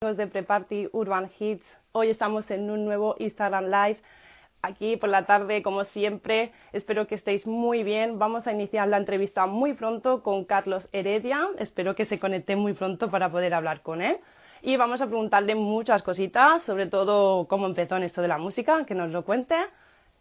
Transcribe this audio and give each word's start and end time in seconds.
de 0.00 0.28
Preparty 0.28 0.88
Urban 0.92 1.28
Hits. 1.40 1.76
Hoy 1.90 2.08
estamos 2.08 2.52
en 2.52 2.70
un 2.70 2.84
nuevo 2.84 3.16
Instagram 3.18 3.64
Live. 3.64 3.96
Aquí 4.62 4.96
por 4.96 5.08
la 5.08 5.26
tarde, 5.26 5.60
como 5.60 5.82
siempre, 5.82 6.52
espero 6.72 7.08
que 7.08 7.16
estéis 7.16 7.48
muy 7.48 7.82
bien. 7.82 8.16
Vamos 8.16 8.46
a 8.46 8.52
iniciar 8.52 8.86
la 8.86 8.96
entrevista 8.96 9.46
muy 9.46 9.72
pronto 9.72 10.22
con 10.22 10.44
Carlos 10.44 10.88
Heredia. 10.92 11.48
Espero 11.58 11.96
que 11.96 12.04
se 12.04 12.20
conecte 12.20 12.54
muy 12.54 12.74
pronto 12.74 13.10
para 13.10 13.28
poder 13.32 13.54
hablar 13.54 13.82
con 13.82 14.00
él. 14.00 14.18
Y 14.62 14.76
vamos 14.76 15.00
a 15.00 15.08
preguntarle 15.08 15.56
muchas 15.56 16.04
cositas, 16.04 16.62
sobre 16.62 16.86
todo 16.86 17.48
cómo 17.48 17.66
empezó 17.66 17.96
en 17.96 18.04
esto 18.04 18.22
de 18.22 18.28
la 18.28 18.38
música, 18.38 18.86
que 18.86 18.94
nos 18.94 19.10
lo 19.10 19.24
cuente, 19.24 19.56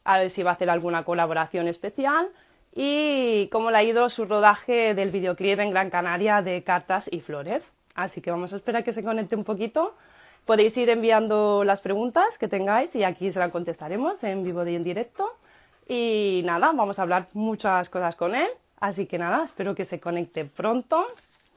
a 0.06 0.18
ver 0.18 0.32
si 0.32 0.42
va 0.42 0.50
a 0.50 0.54
hacer 0.56 0.72
alguna 0.72 1.06
colaboración 1.06 1.68
especial 1.68 2.30
y 2.74 3.48
cómo 3.52 3.70
le 3.70 3.78
ha 3.78 3.84
ido 3.84 4.10
su 4.10 4.26
rodaje 4.26 4.96
del 4.96 5.12
videoclip 5.12 5.60
en 5.60 5.70
Gran 5.70 5.92
Canaria 5.92 6.42
de 6.42 6.64
Cartas 6.64 7.08
y 7.12 7.20
Flores. 7.20 7.74
Así 7.98 8.22
que 8.22 8.30
vamos 8.30 8.54
a 8.54 8.58
esperar 8.58 8.84
que 8.84 8.94
se 8.94 9.04
conecte 9.04 9.36
un 9.36 9.44
poquito. 9.44 9.96
Podéis 10.46 10.78
ir 10.78 10.88
enviando 10.92 11.64
las 11.64 11.82
preguntas 11.82 12.38
que 12.38 12.48
tengáis 12.48 12.96
y 12.96 13.04
aquí 13.04 13.32
se 13.32 13.40
las 13.40 13.52
contestaremos 13.52 14.24
en 14.24 14.44
vivo 14.44 14.64
y 14.68 14.76
en 14.76 14.84
directo. 14.84 15.36
Y 15.88 16.44
nada, 16.46 16.72
vamos 16.74 17.00
a 17.00 17.02
hablar 17.02 17.28
muchas 17.34 17.90
cosas 17.90 18.16
con 18.16 18.36
él. 18.36 18.48
Así 18.80 19.08
que 19.08 19.18
nada, 19.18 19.44
espero 19.44 19.74
que 19.74 19.84
se 19.84 20.00
conecte 20.00 20.46
pronto. 20.46 21.08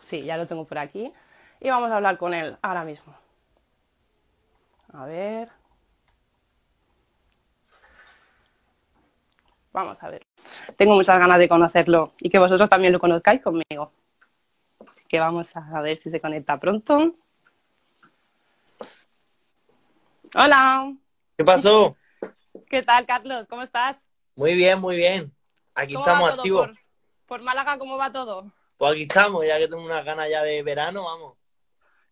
Sí, 0.00 0.22
ya 0.22 0.38
lo 0.38 0.46
tengo 0.46 0.64
por 0.64 0.78
aquí. 0.78 1.12
Y 1.60 1.68
vamos 1.68 1.90
a 1.90 1.96
hablar 1.96 2.16
con 2.16 2.32
él 2.32 2.56
ahora 2.62 2.84
mismo. 2.84 3.12
A 4.94 5.04
ver. 5.04 5.50
Vamos 9.74 10.02
a 10.02 10.08
ver. 10.08 10.22
Tengo 10.78 10.94
muchas 10.94 11.18
ganas 11.18 11.38
de 11.38 11.50
conocerlo 11.50 12.12
y 12.18 12.30
que 12.30 12.38
vosotros 12.38 12.70
también 12.70 12.94
lo 12.94 12.98
conozcáis 12.98 13.42
conmigo 13.42 13.92
que 15.10 15.18
vamos 15.18 15.56
a 15.56 15.80
ver 15.80 15.98
si 15.98 16.08
se 16.08 16.20
conecta 16.20 16.60
pronto. 16.60 17.16
Hola. 20.36 20.94
¿Qué 21.36 21.44
pasó? 21.44 21.96
¿Qué 22.68 22.80
tal, 22.82 23.04
Carlos? 23.06 23.48
¿Cómo 23.48 23.62
estás? 23.62 24.06
Muy 24.36 24.54
bien, 24.54 24.80
muy 24.80 24.94
bien. 24.94 25.34
Aquí 25.74 25.96
estamos 25.96 26.30
activos. 26.30 26.70
Por, 27.26 27.42
Málaga, 27.42 27.76
¿cómo 27.76 27.96
va 27.96 28.12
todo? 28.12 28.52
Pues 28.78 28.92
aquí 28.92 29.02
estamos, 29.02 29.44
ya 29.44 29.58
que 29.58 29.66
tengo 29.66 29.82
unas 29.82 30.04
ganas 30.04 30.30
ya 30.30 30.44
de 30.44 30.62
verano, 30.62 31.02
vamos. 31.02 31.36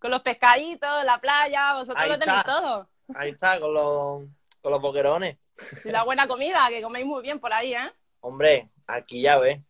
Con 0.01 0.11
los 0.11 0.23
pescaditos, 0.23 1.05
la 1.05 1.21
playa, 1.21 1.75
vosotros 1.75 2.09
lo 2.09 2.19
tenéis 2.19 2.43
todo. 2.43 2.89
Ahí 3.15 3.31
está, 3.31 3.61
con 3.61 3.75
los, 3.75 4.25
con 4.61 4.73
los 4.73 4.81
boquerones. 4.81 5.39
Y 5.85 5.91
la 5.91 6.03
buena 6.03 6.27
comida, 6.27 6.67
que 6.69 6.83
coméis 6.83 7.07
muy 7.07 7.23
bien 7.23 7.39
por 7.39 7.53
ahí, 7.53 7.75
¿eh? 7.75 7.93
Hombre, 8.19 8.69
aquí 8.89 9.23
ya 9.23 9.39
ves. 9.39 9.61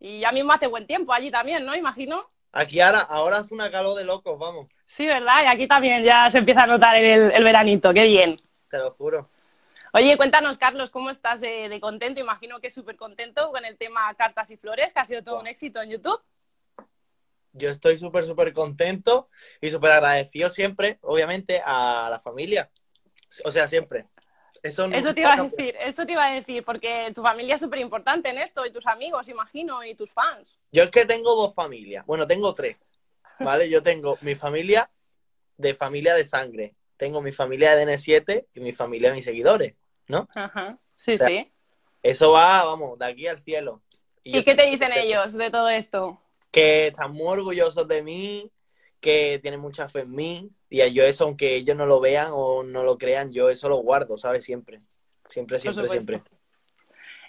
Y 0.00 0.20
ya 0.20 0.32
mismo 0.32 0.50
hace 0.54 0.66
buen 0.66 0.86
tiempo 0.86 1.12
allí 1.12 1.30
también, 1.30 1.66
¿no? 1.66 1.76
Imagino. 1.76 2.26
Aquí 2.52 2.80
ahora, 2.80 3.00
ahora 3.00 3.38
hace 3.38 3.54
una 3.54 3.70
calor 3.70 3.96
de 3.96 4.04
locos, 4.04 4.38
vamos. 4.38 4.70
Sí, 4.86 5.06
¿verdad? 5.06 5.44
Y 5.44 5.46
aquí 5.46 5.66
también 5.66 6.02
ya 6.02 6.30
se 6.30 6.38
empieza 6.38 6.62
a 6.62 6.66
notar 6.66 6.96
el, 6.96 7.30
el 7.30 7.44
veranito, 7.44 7.92
qué 7.92 8.04
bien. 8.04 8.36
Te 8.70 8.78
lo 8.78 8.92
juro. 8.92 9.28
Oye, 9.92 10.16
cuéntanos, 10.18 10.58
Carlos, 10.58 10.90
¿cómo 10.90 11.08
estás 11.08 11.40
de, 11.40 11.78
contento? 11.80 12.20
Imagino 12.20 12.60
que 12.60 12.68
súper 12.68 12.96
contento 12.96 13.50
con 13.50 13.64
el 13.64 13.78
tema 13.78 14.14
Cartas 14.14 14.50
y 14.50 14.56
Flores, 14.58 14.92
que 14.92 15.00
ha 15.00 15.04
sido 15.06 15.22
todo 15.24 15.40
un 15.40 15.46
éxito 15.46 15.80
en 15.80 15.90
YouTube. 15.90 16.20
Yo 17.52 17.70
estoy 17.70 17.96
súper, 17.96 18.26
súper 18.26 18.52
contento 18.52 19.30
y 19.60 19.70
súper 19.70 19.92
agradecido 19.92 20.50
siempre, 20.50 20.98
obviamente, 21.02 21.62
a 21.64 22.08
la 22.10 22.20
familia. 22.20 22.70
O 23.44 23.50
sea, 23.50 23.66
siempre. 23.66 24.06
Eso, 24.62 24.88
te 25.14 25.20
iba 25.20 25.32
a 25.32 25.42
decir, 25.42 25.74
eso 25.80 26.04
te 26.04 26.12
iba 26.12 26.26
a 26.26 26.34
decir, 26.34 26.64
porque 26.64 27.10
tu 27.14 27.22
familia 27.22 27.54
es 27.54 27.60
súper 27.60 27.78
importante 27.78 28.28
en 28.28 28.38
esto, 28.38 28.66
y 28.66 28.72
tus 28.72 28.86
amigos, 28.86 29.28
imagino, 29.28 29.84
y 29.84 29.94
tus 29.94 30.10
fans. 30.10 30.58
Yo 30.72 30.84
es 30.84 30.90
que 30.90 31.04
tengo 31.04 31.34
dos 31.36 31.54
familias, 31.54 32.04
bueno, 32.06 32.26
tengo 32.26 32.54
tres, 32.54 32.76
¿vale? 33.38 33.70
Yo 33.70 33.82
tengo 33.82 34.18
mi 34.20 34.34
familia 34.34 34.90
de 35.56 35.74
familia 35.74 36.14
de 36.14 36.24
sangre, 36.24 36.74
tengo 36.96 37.20
mi 37.20 37.32
familia 37.32 37.76
de 37.76 37.86
N7 37.86 38.46
y 38.54 38.60
mi 38.60 38.72
familia 38.72 39.10
de 39.10 39.16
mis 39.16 39.24
seguidores, 39.24 39.74
¿no? 40.08 40.28
Ajá, 40.34 40.78
sí, 40.96 41.16
sí. 41.16 41.52
Eso 42.02 42.30
va, 42.30 42.64
vamos, 42.64 42.98
de 42.98 43.06
aquí 43.06 43.26
al 43.26 43.38
cielo. 43.38 43.82
¿Y, 44.24 44.42
qué 44.42 44.54
te 44.54 44.66
dicen 44.66 44.92
ellos 44.92 45.32
de 45.34 45.50
todo 45.50 45.68
esto? 45.68 46.20
Que 46.50 46.88
están 46.88 47.12
muy 47.12 47.28
orgullosos 47.28 47.86
de 47.88 48.02
mí, 48.02 48.50
que 49.00 49.38
tienen 49.40 49.60
mucha 49.60 49.88
fe 49.88 50.00
en 50.00 50.10
mí, 50.10 50.50
y 50.70 50.92
yo 50.92 51.04
eso, 51.04 51.24
aunque 51.24 51.54
ellos 51.54 51.76
no 51.76 51.86
lo 51.86 52.00
vean 52.00 52.28
o 52.32 52.62
no 52.62 52.82
lo 52.82 52.98
crean, 52.98 53.32
yo 53.32 53.48
eso 53.48 53.68
lo 53.68 53.76
guardo, 53.76 54.18
¿sabes? 54.18 54.44
Siempre. 54.44 54.78
Siempre, 55.26 55.58
siempre, 55.58 55.88
siempre. 55.88 56.22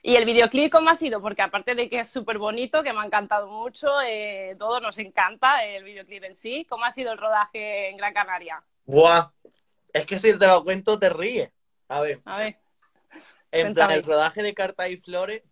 ¿Y 0.02 0.16
el 0.16 0.26
videoclip 0.26 0.72
cómo 0.72 0.90
ha 0.90 0.96
sido? 0.96 1.22
Porque 1.22 1.42
aparte 1.42 1.76
de 1.76 1.90
que 1.90 2.00
es 2.00 2.10
súper 2.10 2.38
bonito, 2.38 2.84
que 2.84 2.94
me 2.94 3.00
ha 3.00 3.06
encantado 3.06 3.48
mucho, 3.48 3.88
eh, 4.02 4.56
todo 4.58 4.80
nos 4.80 4.98
encanta 4.98 5.66
el 5.66 5.84
videoclip 5.84 6.24
en 6.24 6.36
sí. 6.36 6.66
¿Cómo 6.70 6.86
ha 6.86 6.92
sido 6.92 7.12
el 7.12 7.18
rodaje 7.18 7.90
en 7.90 7.98
Gran 7.98 8.14
Canaria? 8.14 8.64
Buah, 8.86 9.32
es 9.92 10.06
que 10.06 10.18
si 10.18 10.38
te 10.38 10.48
lo 10.48 10.64
cuento 10.64 10.98
te 10.98 11.10
ríes. 11.10 11.52
A 11.90 12.02
ver. 12.02 12.22
A 12.26 12.40
ver. 12.40 12.58
En 13.52 13.74
plan, 13.74 13.92
el 13.92 14.04
rodaje 14.04 14.44
de 14.44 14.54
Cartas 14.54 14.90
y 14.90 14.98
Flores, 14.98 15.44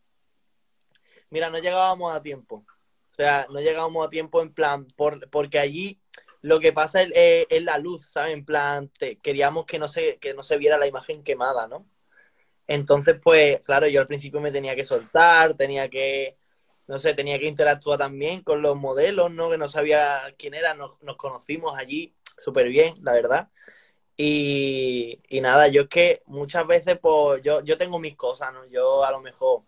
mira, 1.30 1.50
no 1.50 1.58
llegábamos 1.58 2.16
a 2.16 2.22
tiempo. 2.22 2.64
O 3.12 3.16
sea, 3.16 3.48
no 3.50 3.60
llegábamos 3.60 4.06
a 4.06 4.10
tiempo 4.10 4.42
en 4.42 4.54
plan, 4.54 4.86
por, 4.96 5.28
porque 5.30 5.58
allí 5.58 6.00
lo 6.42 6.60
que 6.60 6.74
pasa 6.74 7.02
es, 7.02 7.64
la 7.64 7.78
luz, 7.78 8.10
¿sabes? 8.10 8.34
En 8.34 8.46
plan, 8.46 8.92
queríamos 9.22 9.66
que 9.66 9.80
no, 9.80 9.88
se, 9.88 10.18
que 10.18 10.34
no 10.34 10.44
se 10.44 10.58
viera 10.58 10.78
la 10.78 10.88
imagen 10.88 11.24
quemada, 11.24 11.68
¿no? 11.68 11.86
Entonces, 12.68 13.16
pues, 13.22 13.62
claro, 13.62 13.88
yo 13.88 14.02
al 14.02 14.08
principio 14.08 14.42
me 14.42 14.52
tenía 14.52 14.76
que 14.76 14.84
soltar, 14.84 15.56
tenía 15.56 15.90
que, 15.90 16.38
no 16.88 17.00
sé, 17.00 17.14
tenía 17.14 17.40
que 17.40 17.48
interactuar 17.48 18.00
también 18.00 18.42
con 18.44 18.62
los 18.62 18.76
modelos, 18.78 19.32
¿no? 19.32 19.50
Que 19.50 19.58
no 19.58 19.70
sabía 19.70 20.22
quién 20.38 20.54
era, 20.54 20.74
nos, 20.76 20.98
conocimos 21.18 21.78
allí 21.78 22.16
súper 22.40 22.68
bien, 22.70 22.96
la 23.02 23.14
verdad. 23.14 23.50
Y, 24.18 25.20
y, 25.30 25.42
nada, 25.42 25.68
yo 25.68 25.84
es 25.84 25.90
que 25.90 26.22
muchas 26.26 26.68
veces, 26.68 27.00
pues, 27.02 27.42
yo, 27.44 27.64
yo 27.64 27.78
tengo 27.78 28.00
mis 28.00 28.16
cosas, 28.16 28.54
¿no? 28.54 28.66
Yo 28.66 29.04
a 29.06 29.12
lo 29.12 29.22
mejor, 29.22 29.64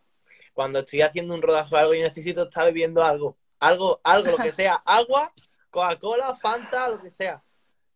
cuando 0.53 0.79
estoy 0.79 1.01
haciendo 1.01 1.33
un 1.33 1.41
rodaje 1.41 1.73
o 1.75 1.77
algo, 1.77 1.93
yo 1.93 2.03
necesito 2.03 2.43
estar 2.43 2.65
bebiendo 2.65 3.03
algo, 3.03 3.37
algo, 3.59 4.01
algo, 4.03 4.31
lo 4.31 4.37
que 4.37 4.51
sea, 4.51 4.75
agua 4.85 5.33
Coca-Cola, 5.69 6.35
Fanta, 6.35 6.89
lo 6.89 7.01
que 7.01 7.09
sea. 7.09 7.41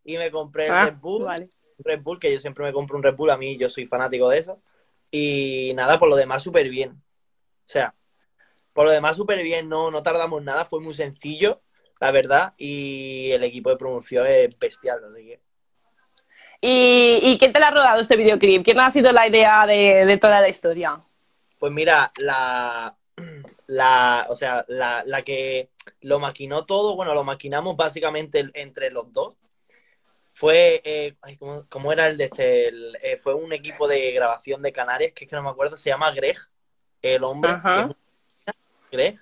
Y 0.03 0.17
me 0.17 0.31
compré 0.31 0.67
el 0.67 0.71
ah, 0.73 0.85
Red 0.85 0.97
Bull. 0.97 1.25
Red 1.79 2.01
Bull, 2.01 2.19
que 2.19 2.31
yo 2.31 2.39
siempre 2.39 2.63
me 2.63 2.73
compro 2.73 2.97
un 2.97 3.03
Red 3.03 3.15
Bull, 3.15 3.31
a 3.31 3.37
mí 3.37 3.57
yo 3.57 3.69
soy 3.69 3.85
fanático 3.85 4.29
de 4.29 4.39
eso. 4.39 4.61
Y 5.11 5.73
nada, 5.75 5.99
por 5.99 6.09
lo 6.09 6.15
demás 6.15 6.43
súper 6.43 6.69
bien. 6.69 6.91
O 6.91 7.69
sea, 7.69 7.93
por 8.73 8.85
lo 8.85 8.91
demás 8.91 9.15
súper 9.15 9.41
bien, 9.43 9.69
no, 9.69 9.91
no 9.91 10.03
tardamos 10.03 10.43
nada, 10.43 10.65
fue 10.65 10.79
muy 10.79 10.93
sencillo, 10.93 11.61
la 11.99 12.11
verdad, 12.11 12.53
y 12.57 13.31
el 13.31 13.43
equipo 13.43 13.69
de 13.69 13.77
producción 13.77 14.25
es 14.27 14.57
bestial, 14.57 14.99
así 15.05 15.25
que... 15.25 15.39
¿Y, 16.61 17.19
¿Y 17.21 17.37
quién 17.37 17.51
te 17.51 17.59
la 17.59 17.67
ha 17.67 17.71
rodado 17.71 18.01
este 18.01 18.15
videoclip? 18.15 18.63
¿Quién 18.63 18.79
ha 18.79 18.89
sido 18.89 19.11
la 19.11 19.27
idea 19.27 19.65
de, 19.67 20.05
de 20.05 20.17
toda 20.17 20.39
la 20.39 20.47
historia? 20.47 21.01
Pues 21.59 21.73
mira, 21.73 22.11
la, 22.17 22.95
la, 23.73 24.27
o 24.29 24.35
sea, 24.35 24.63
la, 24.67 25.03
la, 25.05 25.23
que 25.23 25.69
lo 26.01 26.19
maquinó 26.19 26.65
todo, 26.65 26.95
bueno, 26.95 27.13
lo 27.13 27.23
maquinamos 27.23 27.75
básicamente 27.75 28.49
entre 28.53 28.91
los 28.91 29.11
dos. 29.11 29.35
Fue, 30.31 30.81
eh, 30.83 31.15
¿cómo, 31.69 31.91
era 31.91 32.07
el 32.07 32.17
de 32.17 32.25
este? 32.25 32.67
Eh, 32.67 33.17
fue 33.17 33.35
un 33.35 33.53
equipo 33.53 33.87
de 33.87 34.11
grabación 34.11 34.61
de 34.61 34.71
Canarias, 34.71 35.11
que 35.13 35.25
es 35.25 35.29
que 35.29 35.35
no 35.35 35.43
me 35.43 35.49
acuerdo, 35.49 35.77
se 35.77 35.89
llama 35.89 36.11
Greg, 36.11 36.37
el 37.01 37.23
hombre. 37.23 37.55
Greg. 38.91 39.15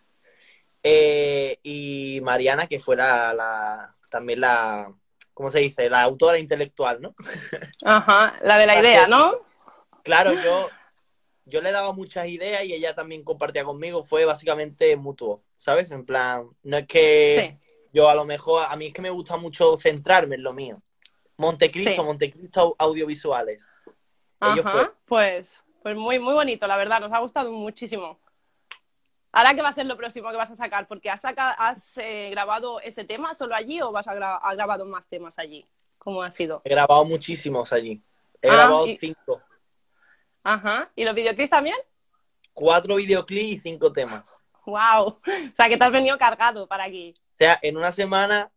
Eh, 0.83 1.59
y 1.63 2.19
Mariana, 2.23 2.67
que 2.67 2.79
fue 2.79 2.95
la, 2.95 3.95
también 4.09 4.41
la, 4.41 4.91
¿cómo 5.33 5.51
se 5.51 5.59
dice? 5.59 5.89
La 5.89 6.01
autora 6.01 6.37
intelectual, 6.37 7.01
¿no? 7.01 7.15
Ajá, 7.83 8.37
la 8.41 8.57
de 8.57 8.65
la 8.65 8.79
idea, 8.79 9.07
¿no? 9.07 9.39
Claro, 10.03 10.33
yo 10.33 10.69
yo 11.45 11.61
le 11.61 11.71
daba 11.71 11.93
muchas 11.93 12.27
ideas 12.27 12.63
y 12.63 12.73
ella 12.73 12.95
también 12.95 13.23
compartía 13.23 13.63
conmigo, 13.63 14.03
fue 14.03 14.25
básicamente 14.25 14.95
mutuo, 14.95 15.43
¿sabes? 15.55 15.91
En 15.91 16.05
plan, 16.05 16.47
no 16.63 16.77
es 16.77 16.87
que 16.87 17.57
yo 17.93 18.09
a 18.09 18.15
lo 18.15 18.25
mejor, 18.25 18.63
a 18.67 18.75
mí 18.75 18.87
es 18.87 18.93
que 18.93 19.01
me 19.01 19.09
gusta 19.09 19.37
mucho 19.37 19.77
centrarme 19.77 20.35
en 20.35 20.43
lo 20.43 20.53
mío. 20.53 20.81
Montecristo, 21.37 22.03
Montecristo 22.03 22.75
audiovisuales. 22.77 23.61
Ajá, 24.39 24.93
pues, 25.05 25.59
pues 25.83 25.95
muy, 25.95 26.19
muy 26.19 26.33
bonito, 26.33 26.67
la 26.67 26.77
verdad, 26.77 26.99
nos 26.99 27.13
ha 27.13 27.19
gustado 27.19 27.51
muchísimo. 27.51 28.19
Ahora, 29.33 29.53
¿qué 29.53 29.61
va 29.61 29.69
a 29.69 29.73
ser 29.73 29.85
lo 29.85 29.95
próximo 29.95 30.29
que 30.29 30.35
vas 30.35 30.51
a 30.51 30.55
sacar? 30.55 30.87
Porque 30.87 31.09
has, 31.09 31.23
has 31.23 31.97
eh, 31.97 32.29
grabado 32.31 32.81
ese 32.81 33.05
tema 33.05 33.33
solo 33.33 33.55
allí 33.55 33.81
o 33.81 33.91
vas 33.91 34.07
a 34.07 34.11
has 34.11 34.55
grabado 34.55 34.85
más 34.85 35.07
temas 35.07 35.39
allí. 35.39 35.65
¿Cómo 35.97 36.21
ha 36.21 36.31
sido? 36.31 36.61
He 36.65 36.69
grabado 36.69 37.05
muchísimos 37.05 37.71
allí. 37.71 38.01
He 38.41 38.49
ah, 38.49 38.53
grabado 38.53 38.85
cinco. 38.99 39.41
Ajá. 40.43 40.91
¿Y 40.95 41.05
los 41.05 41.15
videoclips 41.15 41.49
también? 41.49 41.77
Cuatro 42.53 42.95
videoclips 42.95 43.43
y 43.43 43.59
cinco 43.59 43.91
temas. 43.91 44.33
¡Wow! 44.65 45.07
O 45.07 45.21
sea, 45.55 45.69
que 45.69 45.77
te 45.77 45.83
has 45.83 45.91
venido 45.91 46.17
cargado 46.17 46.67
para 46.67 46.83
aquí. 46.83 47.13
O 47.17 47.37
sea, 47.37 47.59
en 47.61 47.77
una 47.77 47.91
semana, 47.91 48.51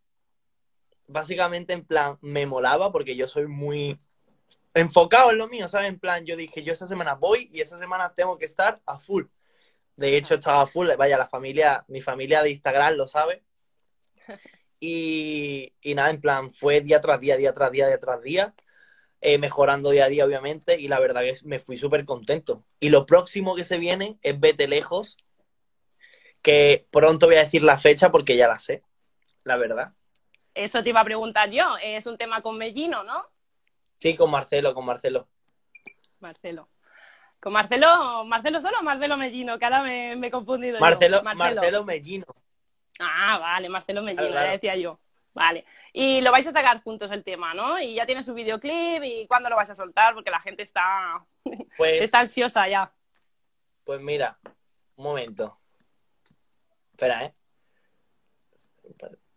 básicamente 1.07 1.73
en 1.73 1.85
plan, 1.85 2.17
me 2.21 2.45
molaba 2.45 2.91
porque 2.91 3.15
yo 3.15 3.27
soy 3.27 3.47
muy 3.47 3.99
enfocado 4.73 5.31
en 5.31 5.37
lo 5.37 5.47
mío, 5.47 5.67
¿sabes? 5.67 5.89
En 5.89 5.99
plan, 5.99 6.25
yo 6.25 6.35
dije, 6.35 6.63
yo 6.63 6.73
esa 6.73 6.87
semana 6.87 7.15
voy 7.15 7.49
y 7.51 7.61
esa 7.61 7.77
semana 7.77 8.13
tengo 8.13 8.37
que 8.37 8.45
estar 8.45 8.81
a 8.85 8.99
full. 8.99 9.23
De 9.95 10.17
hecho, 10.17 10.35
estaba 10.35 10.61
a 10.61 10.67
full. 10.67 10.89
Vaya, 10.97 11.17
la 11.17 11.27
familia, 11.27 11.85
mi 11.87 12.01
familia 12.01 12.43
de 12.43 12.51
Instagram 12.51 12.95
lo 12.95 13.07
sabe. 13.07 13.43
Y, 14.77 15.73
y 15.81 15.95
nada, 15.95 16.09
en 16.11 16.21
plan, 16.21 16.51
fue 16.51 16.81
día 16.81 17.01
tras 17.01 17.19
día, 17.19 17.37
día 17.37 17.53
tras 17.53 17.71
día, 17.71 17.87
día 17.87 17.97
tras 17.97 18.21
día, 18.21 18.53
eh, 19.27 19.39
mejorando 19.39 19.89
día 19.89 20.05
a 20.05 20.07
día, 20.07 20.23
obviamente, 20.23 20.79
y 20.79 20.87
la 20.87 20.99
verdad 20.99 21.21
que 21.21 21.35
me 21.45 21.57
fui 21.57 21.79
súper 21.79 22.05
contento. 22.05 22.63
Y 22.79 22.89
lo 22.89 23.07
próximo 23.07 23.55
que 23.55 23.63
se 23.63 23.79
viene 23.79 24.19
es 24.21 24.39
Vete 24.39 24.67
Lejos, 24.67 25.17
que 26.43 26.85
pronto 26.91 27.25
voy 27.25 27.37
a 27.37 27.43
decir 27.43 27.63
la 27.63 27.79
fecha 27.79 28.11
porque 28.11 28.37
ya 28.37 28.47
la 28.47 28.59
sé, 28.59 28.83
la 29.43 29.57
verdad. 29.57 29.93
Eso 30.53 30.83
te 30.83 30.89
iba 30.89 31.01
a 31.01 31.05
preguntar 31.05 31.49
yo, 31.49 31.75
es 31.81 32.05
un 32.05 32.19
tema 32.19 32.43
con 32.43 32.59
Mellino, 32.59 33.03
¿no? 33.03 33.25
Sí, 33.97 34.15
con 34.15 34.29
Marcelo, 34.29 34.75
con 34.75 34.85
Marcelo. 34.85 35.27
Marcelo. 36.19 36.69
¿Con 37.39 37.51
Marcelo, 37.51 38.25
Marcelo 38.25 38.61
solo 38.61 38.77
o 38.79 38.83
Marcelo 38.83 39.17
Mellino? 39.17 39.57
Que 39.57 39.65
ahora 39.65 39.81
me, 39.81 40.13
he 40.13 40.31
confundido. 40.31 40.79
Marcelo, 40.79 41.23
Marcelo. 41.23 41.83
Mellino. 41.83 42.27
Ah, 42.99 43.39
vale, 43.39 43.69
Marcelo 43.69 44.03
Mellino, 44.03 44.29
ya 44.29 44.51
decía 44.51 44.75
yo. 44.75 44.99
Vale. 45.35 45.65
Y 45.91 46.21
lo 46.21 46.31
vais 46.31 46.47
a 46.47 46.53
sacar 46.53 46.81
juntos 46.81 47.11
el 47.11 47.23
tema, 47.23 47.53
¿no? 47.53 47.79
Y 47.79 47.95
ya 47.95 48.05
tiene 48.05 48.23
su 48.23 48.33
videoclip 48.33 49.03
y 49.03 49.25
cuándo 49.27 49.49
lo 49.49 49.57
vais 49.57 49.69
a 49.69 49.75
soltar, 49.75 50.13
porque 50.13 50.31
la 50.31 50.39
gente 50.39 50.63
está, 50.63 51.23
pues, 51.77 52.01
está 52.01 52.21
ansiosa 52.21 52.67
ya. 52.67 52.91
Pues 53.83 54.01
mira, 54.01 54.39
un 54.95 55.03
momento. 55.03 55.59
Espera, 56.91 57.25
¿eh? 57.25 57.33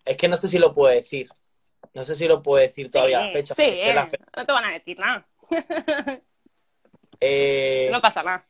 Es 0.04 0.16
que 0.16 0.28
no 0.28 0.36
sé 0.36 0.48
si 0.48 0.58
lo 0.58 0.72
puedo 0.72 0.94
decir. 0.94 1.28
No 1.92 2.04
sé 2.04 2.14
si 2.14 2.26
lo 2.28 2.42
puedo 2.42 2.62
decir 2.62 2.90
todavía 2.90 3.26
la 3.26 3.30
fecha. 3.30 3.54
Sí, 3.54 3.80
no 4.36 4.46
te 4.46 4.52
van 4.52 4.64
a 4.64 4.70
decir 4.70 4.98
nada. 4.98 5.28
Eh, 7.20 7.88
no 7.90 8.00
pasa 8.00 8.22
nada. 8.22 8.46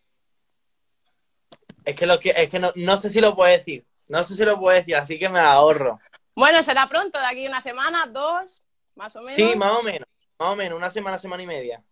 Es 1.86 1.94
que, 1.94 2.04
lo 2.04 2.20
que, 2.20 2.34
es 2.36 2.50
que 2.50 2.58
no, 2.58 2.70
no 2.74 2.98
sé 2.98 3.08
si 3.08 3.18
lo 3.18 3.34
puedo 3.34 3.50
decir. 3.50 3.86
No 4.08 4.22
sé 4.22 4.36
si 4.36 4.44
lo 4.44 4.60
puedo 4.60 4.76
decir, 4.76 4.94
así 4.94 5.18
que 5.18 5.30
me 5.30 5.38
ahorro. 5.38 5.98
Bueno, 6.38 6.62
será 6.62 6.88
pronto, 6.88 7.18
de 7.18 7.26
aquí 7.26 7.48
una 7.48 7.60
semana, 7.60 8.06
dos, 8.06 8.62
más 8.94 9.16
o 9.16 9.22
menos. 9.22 9.34
Sí, 9.34 9.56
más 9.56 9.72
o 9.72 9.82
menos. 9.82 10.08
Más 10.38 10.52
o 10.52 10.54
menos, 10.54 10.78
una 10.78 10.88
semana, 10.88 11.18
semana 11.18 11.42
y 11.42 11.46
media. 11.46 11.82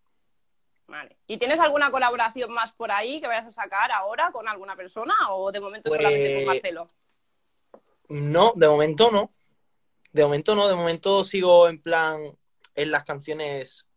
Vale. 0.87 1.17
¿Y 1.27 1.37
tienes 1.37 1.59
alguna 1.59 1.91
colaboración 1.91 2.53
más 2.53 2.71
por 2.71 2.89
ahí 2.89 3.19
que 3.19 3.27
vayas 3.27 3.47
a 3.47 3.51
sacar 3.51 3.91
ahora 3.91 4.31
con 4.31 4.47
alguna 4.47 4.77
persona 4.77 5.13
o 5.31 5.51
de 5.51 5.59
momento 5.59 5.89
solamente 5.89 6.27
con 6.27 6.45
pues, 6.45 6.47
Marcelo? 6.47 6.87
No, 8.07 8.53
de 8.55 8.69
momento 8.69 9.11
no. 9.11 9.33
De 10.13 10.23
momento 10.23 10.55
no, 10.55 10.69
de 10.69 10.75
momento 10.75 11.25
sigo 11.25 11.67
en 11.67 11.81
plan 11.81 12.21
en 12.73 12.91
las 12.91 13.03
canciones 13.03 13.89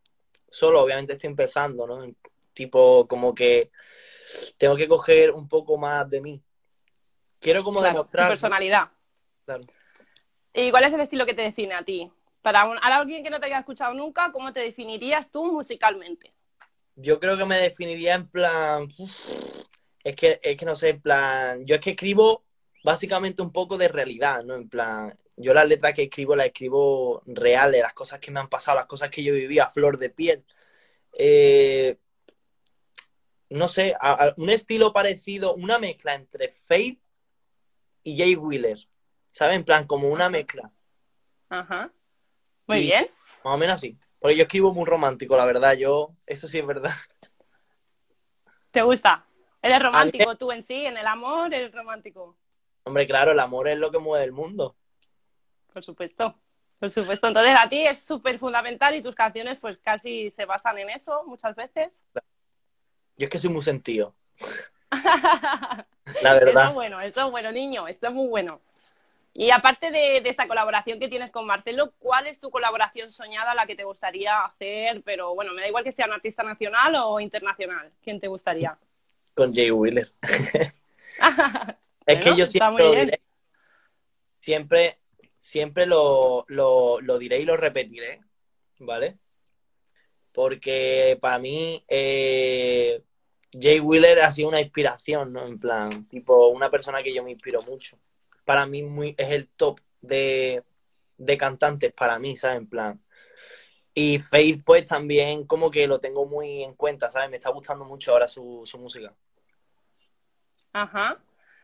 solo, 0.50 0.82
obviamente 0.82 1.12
estoy 1.12 1.29
empezando, 1.29 1.87
¿no? 1.87 2.12
Tipo, 2.52 3.06
como 3.06 3.37
que 3.37 3.70
tengo 4.58 4.75
que 4.75 4.88
coger 4.88 5.31
un 5.31 5.49
poco 5.49 5.79
más 5.79 6.11
de 6.11 6.20
mí. 6.20 6.43
Quiero 7.38 7.62
como 7.62 7.81
demostrar. 7.81 8.26
Tu 8.26 8.31
personalidad. 8.31 8.91
Claro. 9.44 9.62
¿Y 10.52 10.70
cuál 10.70 10.85
es 10.85 10.93
el 10.93 11.00
estilo 11.00 11.26
que 11.26 11.35
te 11.35 11.43
define 11.43 11.75
a 11.75 11.85
ti? 11.85 12.11
Para 12.43 12.62
alguien 12.62 13.23
que 13.23 13.31
no 13.31 13.38
te 13.38 13.47
haya 13.47 13.58
escuchado 13.58 13.94
nunca, 13.94 14.32
¿cómo 14.32 14.52
te 14.52 14.61
definirías 14.61 15.31
tú 15.31 15.52
musicalmente? 15.52 16.31
Yo 16.97 17.20
creo 17.20 17.37
que 17.37 17.44
me 17.44 17.56
definiría 17.56 18.14
en 18.14 18.29
plan. 18.29 18.88
Es 20.02 20.17
que, 20.17 20.41
es 20.43 20.56
que 20.56 20.64
no 20.64 20.75
sé, 20.75 20.91
en 20.91 21.00
plan. 21.00 21.67
Yo 21.67 21.76
es 21.76 21.81
que 21.81 21.91
escribo 21.91 22.44
básicamente 22.82 23.43
un 23.43 23.52
poco 23.52 23.76
de 23.79 23.88
realidad, 23.88 24.43
¿no? 24.44 24.55
En 24.55 24.69
plan, 24.69 25.14
yo 25.37 25.55
las 25.55 25.69
letras 25.69 25.94
que 25.94 26.05
escribo 26.05 26.37
las 26.37 26.47
escribo 26.47 27.23
reales, 27.26 27.82
las 27.82 27.94
cosas 27.94 28.20
que 28.20 28.31
me 28.31 28.41
han 28.41 28.49
pasado, 28.49 28.76
las 28.76 28.87
cosas 28.87 29.11
que 29.11 29.23
yo 29.23 29.35
vivía 29.35 29.64
a 29.64 29.70
flor 29.70 29.99
de 29.99 30.11
piel. 30.11 30.44
Eh, 31.19 31.99
no 33.50 33.69
sé, 33.69 33.94
un 34.37 34.50
estilo 34.50 34.93
parecido, 34.93 35.55
una 35.55 35.79
mezcla 35.79 36.14
entre 36.14 36.55
Faith 36.67 37.00
y 38.05 38.17
Jay 38.17 38.37
Wheeler, 38.37 38.79
¿sabes? 39.32 39.56
En 39.56 39.64
plan, 39.64 39.86
como 39.86 40.08
una 40.08 40.28
mezcla. 40.28 40.70
Ajá. 41.48 41.90
Muy 42.66 42.80
bien. 42.80 43.08
Más 43.44 43.54
o 43.54 43.58
menos 43.58 43.76
así. 43.76 43.98
Porque 44.18 44.36
yo 44.36 44.42
escribo 44.42 44.72
muy 44.74 44.84
romántico, 44.84 45.36
la 45.36 45.46
verdad, 45.46 45.74
yo, 45.74 46.14
eso 46.26 46.46
sí 46.46 46.58
es 46.58 46.66
verdad. 46.66 46.92
¿Te 48.70 48.82
gusta? 48.82 49.26
¿Eres 49.62 49.82
romántico 49.82 50.36
tú 50.36 50.52
en 50.52 50.62
sí, 50.62 50.86
en 50.86 50.96
el 50.96 51.06
amor, 51.06 51.52
eres 51.52 51.72
romántico? 51.72 52.36
Hombre, 52.84 53.06
claro, 53.06 53.32
el 53.32 53.40
amor 53.40 53.68
es 53.68 53.78
lo 53.78 53.90
que 53.90 53.98
mueve 53.98 54.24
el 54.24 54.32
mundo. 54.32 54.76
Por 55.72 55.84
supuesto, 55.84 56.34
por 56.78 56.90
supuesto. 56.90 57.28
Entonces 57.28 57.54
a 57.58 57.68
ti 57.68 57.86
es 57.86 58.02
súper 58.02 58.38
fundamental 58.38 58.94
y 58.94 59.02
tus 59.02 59.14
canciones 59.14 59.58
pues 59.58 59.78
casi 59.78 60.30
se 60.30 60.44
basan 60.44 60.78
en 60.78 60.90
eso 60.90 61.24
muchas 61.26 61.54
veces. 61.56 62.02
Yo 63.16 63.24
es 63.24 63.30
que 63.30 63.38
soy 63.38 63.50
muy 63.50 63.62
sentido. 63.62 64.14
La 66.22 66.34
verdad. 66.34 66.64
Eso 66.64 66.68
es 66.68 66.74
bueno, 66.74 67.00
eso 67.00 67.26
es 67.26 67.30
bueno, 67.30 67.52
niño, 67.52 67.86
esto 67.86 68.08
es 68.08 68.14
muy 68.14 68.28
bueno. 68.28 68.60
Y 69.40 69.52
aparte 69.52 69.90
de, 69.90 70.19
esta 70.19 70.46
colaboración 70.46 71.00
que 71.00 71.08
tienes 71.08 71.31
con 71.31 71.46
Marcelo, 71.46 71.94
¿cuál 71.98 72.26
es 72.26 72.40
tu 72.40 72.50
colaboración 72.50 73.10
soñada, 73.10 73.54
la 73.54 73.66
que 73.66 73.75
te 73.75 73.84
gustaría 73.84 74.44
hacer? 74.44 75.00
Pero 75.02 75.34
bueno, 75.34 75.54
me 75.54 75.62
da 75.62 75.69
igual 75.69 75.82
que 75.82 75.92
sea 75.92 76.04
un 76.04 76.12
artista 76.12 76.42
nacional 76.42 76.94
o 76.96 77.19
internacional. 77.20 77.90
¿Quién 78.04 78.20
te 78.20 78.28
gustaría? 78.28 78.76
Con 79.32 79.54
Jay 79.54 79.70
Wheeler. 79.70 80.12
es 82.04 82.20
que 82.22 82.37
yo 82.37 82.46
siempre 82.46 82.84
lo 82.84 82.90
diré. 82.90 83.22
Siempre, 84.40 84.98
siempre 85.38 85.87
lo, 85.87 86.44
lo, 86.48 87.19
diré 87.19 87.40
y 87.40 87.46
lo 87.46 87.56
repetiré, 87.56 88.20
¿vale? 88.81 89.16
Porque 90.32 91.16
para 91.19 91.38
mí 91.38 91.82
eh, 91.88 93.02
Jay 93.58 93.81
Wheeler 93.81 94.20
ha 94.20 94.32
sido 94.32 94.48
una 94.48 94.60
inspiración, 94.60 95.32
¿no? 95.32 95.46
En 95.46 95.58
plan, 95.58 96.06
tipo, 96.08 96.48
una 96.48 96.70
persona 96.70 97.02
que 97.02 97.14
yo 97.14 97.25
me 97.25 97.31
inspiro 97.31 97.62
mucho. 97.62 97.98
Para 98.44 98.66
mí 98.66 98.82
muy, 98.82 99.14
es 99.19 99.31
el 99.31 99.48
top 99.48 99.81
de, 100.00 100.64
de 101.16 101.37
cantantes, 101.37 101.92
para 101.92 102.19
mí, 102.19 102.37
¿sabes? 102.37 102.58
En 102.58 102.66
plan. 102.69 103.00
Y 103.94 104.19
Faith, 104.19 104.62
pues 104.64 104.84
también 104.84 105.46
como 105.46 105.70
que 105.70 105.87
lo 105.87 106.00
tengo 106.00 106.26
muy 106.26 106.62
en 106.62 106.75
cuenta, 106.75 107.10
¿sabes? 107.10 107.31
Me 107.31 107.37
está 107.37 107.50
gustando 107.50 107.84
mucho 107.84 108.12
ahora 108.12 108.28
su, 108.28 108.62
su 108.64 108.78
música. 108.78 109.12
Ajá. 110.72 111.19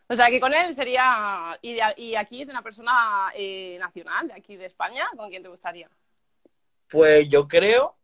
O 0.09 0.15
sea, 0.15 0.29
que 0.29 0.41
con 0.41 0.55
él 0.55 0.75
sería. 0.75 1.59
Y, 1.63 2.15
aquí 2.15 2.43
es 2.43 2.49
una 2.49 2.63
persona 2.63 3.31
eh, 3.35 3.77
nacional, 3.81 4.29
de 4.29 4.35
aquí 4.35 4.57
de 4.57 4.67
España, 4.67 5.07
¿con 5.17 5.31
quién 5.31 5.43
te 5.43 5.49
gustaría? 5.49 5.91
Pues 6.89 7.29
yo 7.29 7.49
creo 7.49 7.97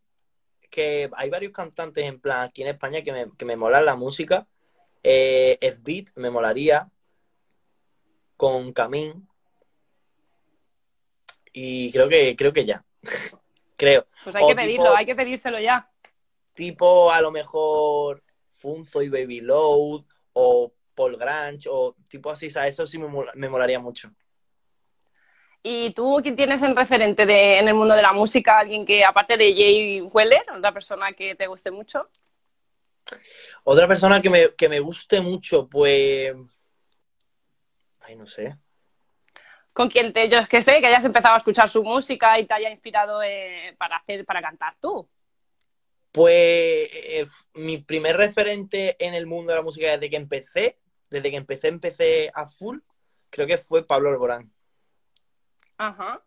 que 0.71 1.11
hay 1.15 1.31
varios 1.31 1.53
cantantes 1.53 2.05
en 2.05 2.19
plan 2.21 2.49
aquí 2.49 2.63
en 2.63 2.69
España 2.69 3.03
que 3.03 3.13
me, 3.13 3.31
que 3.37 3.45
me 3.45 3.57
molan 3.57 3.85
la 3.85 3.95
música. 3.95 4.47
Eh, 5.03 5.59
beat 5.81 6.09
me 6.17 6.31
molaría. 6.31 6.89
Con 8.43 8.73
Camín. 8.73 9.29
Y 11.53 11.93
creo 11.93 12.09
que, 12.09 12.35
creo 12.35 12.53
que 12.53 12.65
ya. 12.65 12.85
creo. 13.77 14.09
Pues 14.25 14.35
hay 14.35 14.49
que 14.49 14.57
pedirlo, 14.57 14.97
hay 14.97 15.07
que 15.07 15.15
pedírselo 15.15 15.61
ya. 15.61 15.89
Tipo, 16.53 17.13
a 17.13 17.21
lo 17.21 17.31
mejor 17.31 18.25
Funzo 18.51 19.01
y 19.01 19.11
Baby 19.11 19.43
Load 19.43 20.03
o 20.33 20.73
Paul 20.93 21.17
Grange 21.19 21.69
o 21.71 21.95
tipo 22.09 22.33
así, 22.33 22.51
¿sabes? 22.51 22.73
Eso 22.73 22.85
sí 22.85 22.99
me, 22.99 23.07
me 23.37 23.49
molaría 23.49 23.79
mucho. 23.79 24.11
¿Y 25.63 25.93
tú 25.93 26.19
quién 26.21 26.35
tienes 26.35 26.63
en 26.63 26.75
referente 26.75 27.25
de, 27.25 27.61
en 27.61 27.69
el 27.69 27.75
mundo 27.75 27.95
de 27.95 28.03
la 28.03 28.13
música? 28.13 28.59
¿Alguien 28.59 28.85
que, 28.85 29.05
aparte 29.05 29.37
de 29.37 29.55
Jay 29.55 30.01
Weller, 30.01 30.43
otra 30.53 30.73
persona 30.73 31.13
que 31.13 31.37
te 31.37 31.47
guste 31.47 31.71
mucho? 31.71 32.09
Otra 33.63 33.87
persona 33.87 34.21
que 34.21 34.31
me, 34.31 34.55
que 34.57 34.69
me 34.69 34.81
guste 34.81 35.21
mucho, 35.21 35.69
pues... 35.69 36.35
Ay, 38.03 38.17
no 38.17 38.27
sé. 38.27 38.57
¿Con 39.73 39.89
quién 39.89 40.13
te, 40.13 40.29
yo 40.29 40.39
es 40.39 40.49
que 40.49 40.61
sé, 40.61 40.81
que 40.81 40.87
hayas 40.87 41.05
empezado 41.05 41.35
a 41.35 41.39
escuchar 41.39 41.71
su 41.71 41.83
música 41.83 42.39
y 42.39 42.47
te 42.47 42.55
haya 42.55 42.71
inspirado 42.71 43.23
eh, 43.23 43.75
para 43.79 43.97
hacer, 43.97 44.25
para 44.25 44.43
cantar 44.43 44.75
tú? 44.81 45.09
Pues 46.11 46.31
eh, 46.93 47.27
mi 47.55 47.79
primer 47.79 48.17
referente 48.17 48.97
en 48.99 49.15
el 49.15 49.27
mundo 49.27 49.53
de 49.53 49.59
la 49.59 49.63
música 49.63 49.93
desde 49.93 50.11
que 50.11 50.17
empecé 50.17 50.79
desde 51.13 51.31
que 51.31 51.37
empecé, 51.37 51.69
empecé 51.69 52.31
a 52.35 52.47
full, 52.47 52.79
creo 53.31 53.47
que 53.47 53.59
fue 53.59 53.87
Pablo 53.87 54.09
Alborán. 54.09 54.51
Ajá. 55.77 56.25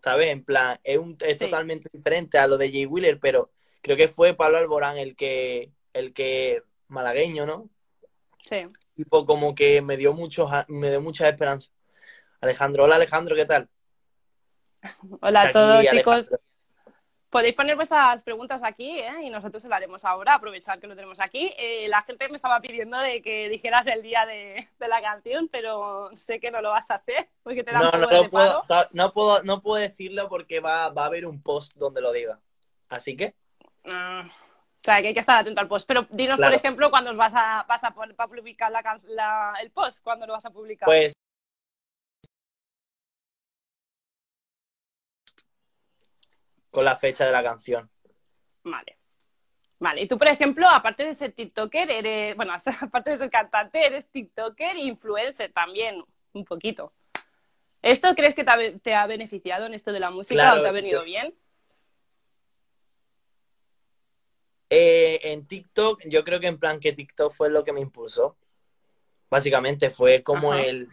¿Sabes? 0.00 0.28
En 0.28 0.44
plan, 0.44 0.78
es, 0.84 0.98
un, 0.98 1.16
es 1.20 1.38
totalmente 1.38 1.90
diferente 1.92 2.38
a 2.38 2.46
lo 2.46 2.56
de 2.56 2.70
Jay 2.70 2.86
Wheeler, 2.86 3.18
pero 3.18 3.50
creo 3.82 3.96
que 3.96 4.08
fue 4.08 4.34
Pablo 4.34 4.58
Alborán 4.58 4.96
el 4.96 5.16
que, 5.16 5.72
el 5.92 6.12
que, 6.12 6.62
malagueño, 6.86 7.46
¿no? 7.46 7.68
Sí. 8.38 8.66
Tipo, 8.96 9.26
como 9.26 9.54
que 9.54 9.82
me 9.82 9.98
dio 9.98 10.14
mucho, 10.14 10.48
me 10.68 10.88
dio 10.88 11.02
mucha 11.02 11.28
esperanza. 11.28 11.70
Alejandro, 12.40 12.84
hola 12.84 12.96
Alejandro, 12.96 13.36
¿qué 13.36 13.44
tal? 13.44 13.68
Hola 15.20 15.42
a 15.42 15.52
todos, 15.52 15.84
chicos. 15.84 16.30
Podéis 17.28 17.54
poner 17.54 17.76
vuestras 17.76 18.22
preguntas 18.22 18.62
aquí 18.64 18.98
¿eh? 18.98 19.24
y 19.24 19.28
nosotros 19.28 19.62
se 19.62 19.68
lo 19.68 19.74
haremos 19.74 20.06
ahora, 20.06 20.34
aprovechar 20.34 20.80
que 20.80 20.86
lo 20.86 20.94
tenemos 20.94 21.20
aquí. 21.20 21.52
Eh, 21.58 21.86
la 21.88 22.00
gente 22.02 22.30
me 22.30 22.36
estaba 22.36 22.60
pidiendo 22.60 22.98
de 22.98 23.20
que 23.20 23.50
dijeras 23.50 23.86
el 23.88 24.00
día 24.00 24.24
de, 24.24 24.66
la 24.78 25.02
canción, 25.02 25.48
pero 25.52 26.08
sé 26.14 26.40
que 26.40 26.50
no 26.50 26.62
lo 26.62 26.70
vas 26.70 26.90
a 26.90 26.94
hacer 26.94 27.28
porque 27.42 27.62
te 27.62 27.72
da 27.72 27.80
no, 27.80 27.90
un 27.92 28.00
no, 28.00 28.22
no, 28.22 28.30
puedo, 28.30 28.62
no, 28.92 29.12
puedo, 29.12 29.42
no 29.42 29.60
puedo 29.60 29.76
decirlo 29.82 30.30
porque 30.30 30.60
va, 30.60 30.88
va, 30.88 31.02
a 31.02 31.06
haber 31.06 31.26
un 31.26 31.42
post 31.42 31.76
donde 31.76 32.00
lo 32.00 32.12
diga. 32.12 32.40
Así 32.88 33.14
que... 33.16 33.34
Ah, 33.84 34.26
o 34.86 34.88
sea, 34.88 35.02
que 35.02 35.08
hay 35.08 35.14
que 35.14 35.20
estar 35.20 35.40
atento 35.40 35.60
al 35.60 35.66
post. 35.66 35.84
Pero 35.84 36.06
dinos, 36.10 36.38
por 36.38 36.54
ejemplo, 36.54 36.90
cuándo 36.90 37.12
vas 37.16 37.34
a, 37.34 37.64
vas 37.68 37.82
a, 37.82 37.92
publicar 37.92 38.70
la, 38.70 39.54
el 39.60 39.72
post, 39.72 40.00
cuándo 40.04 40.28
lo 40.28 40.34
vas 40.34 40.46
a 40.46 40.50
publicar. 40.50 40.86
Pues 40.86 41.12
con 46.70 46.84
la 46.84 46.94
fecha 46.94 47.26
de 47.26 47.32
la 47.32 47.42
canción. 47.42 47.90
Vale. 48.62 48.96
Vale, 49.80 50.02
y 50.02 50.06
tú, 50.06 50.18
por 50.18 50.28
ejemplo, 50.28 50.68
aparte 50.68 51.04
de 51.04 51.14
ser 51.14 51.32
TikToker, 51.32 51.90
eres, 51.90 52.36
bueno, 52.36 52.54
aparte 52.80 53.10
de 53.10 53.18
ser 53.18 53.30
cantante, 53.30 53.84
eres 53.84 54.08
TikToker 54.10 54.76
e 54.76 54.82
influencer 54.82 55.52
también, 55.52 56.04
un 56.32 56.44
poquito. 56.44 56.92
¿Esto 57.82 58.14
crees 58.14 58.36
que 58.36 58.44
te 58.44 58.94
ha, 58.94 59.06
beneficiado 59.08 59.66
en 59.66 59.74
esto 59.74 59.90
de 59.90 59.98
la 59.98 60.10
música 60.10 60.54
o 60.54 60.62
te 60.62 60.68
ha 60.68 60.72
venido 60.72 61.02
bien? 61.02 61.34
Eh, 64.68 65.20
en 65.22 65.46
TikTok, 65.46 66.02
yo 66.06 66.24
creo 66.24 66.40
que 66.40 66.48
en 66.48 66.58
plan 66.58 66.80
que 66.80 66.92
TikTok 66.92 67.32
fue 67.32 67.50
lo 67.50 67.64
que 67.64 67.72
me 67.72 67.80
impulsó. 67.80 68.36
Básicamente 69.30 69.90
fue 69.90 70.22
como 70.22 70.54
el, 70.54 70.88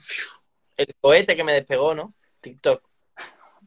el 0.78 0.96
cohete 1.02 1.36
que 1.36 1.44
me 1.44 1.54
despegó, 1.54 1.96
¿no? 1.96 2.14
TikTok. 2.42 2.84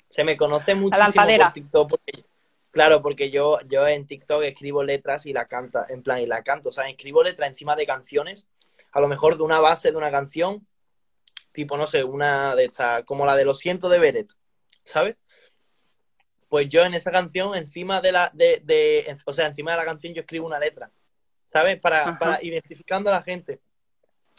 Se 0.08 0.24
me 0.24 0.36
conoce 0.36 0.74
muchísimo 0.74 1.26
por 1.38 1.52
TikTok 1.52 1.90
porque, 1.90 2.22
claro, 2.70 3.02
porque 3.02 3.30
yo, 3.30 3.58
yo 3.68 3.86
en 3.86 4.06
TikTok 4.06 4.42
escribo 4.44 4.82
letras 4.84 5.26
y 5.26 5.32
la 5.32 5.46
canta, 5.46 5.86
en 5.88 6.02
plan, 6.02 6.20
y 6.20 6.26
la 6.26 6.42
canto. 6.42 6.68
O 6.68 6.72
sea, 6.72 6.88
escribo 6.88 7.22
letras 7.22 7.50
encima 7.50 7.74
de 7.74 7.86
canciones, 7.86 8.46
a 8.92 9.00
lo 9.00 9.08
mejor 9.08 9.36
de 9.36 9.42
una 9.42 9.60
base 9.60 9.90
de 9.90 9.96
una 9.96 10.10
canción, 10.10 10.66
tipo, 11.52 11.76
no 11.76 11.86
sé, 11.86 12.04
una 12.04 12.54
de 12.54 12.66
estas, 12.66 13.04
como 13.04 13.26
la 13.26 13.34
de 13.34 13.44
Lo 13.44 13.54
siento 13.54 13.88
de 13.88 13.98
Beret, 13.98 14.32
¿sabes? 14.84 15.16
Pues 16.56 16.70
yo 16.70 16.86
en 16.86 16.94
esa 16.94 17.12
canción, 17.12 17.54
encima 17.54 18.00
de 18.00 18.12
la, 18.12 18.30
de, 18.32 18.62
de 18.64 19.14
o 19.26 19.32
sea, 19.34 19.48
encima 19.48 19.72
de 19.72 19.76
la 19.76 19.84
canción 19.84 20.14
yo 20.14 20.22
escribo 20.22 20.46
una 20.46 20.58
letra, 20.58 20.90
¿sabes? 21.44 21.78
Para, 21.78 22.18
para 22.18 22.42
identificando 22.42 23.10
a 23.10 23.12
la 23.12 23.22
gente. 23.22 23.60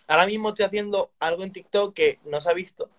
Ahora 0.08 0.26
mismo 0.26 0.50
estoy 0.50 0.66
haciendo 0.66 1.12
algo 1.20 1.44
en 1.44 1.52
TikTok 1.52 1.94
que 1.94 2.18
no 2.26 2.42
se 2.42 2.50
ha 2.50 2.56
visto, 2.56 2.90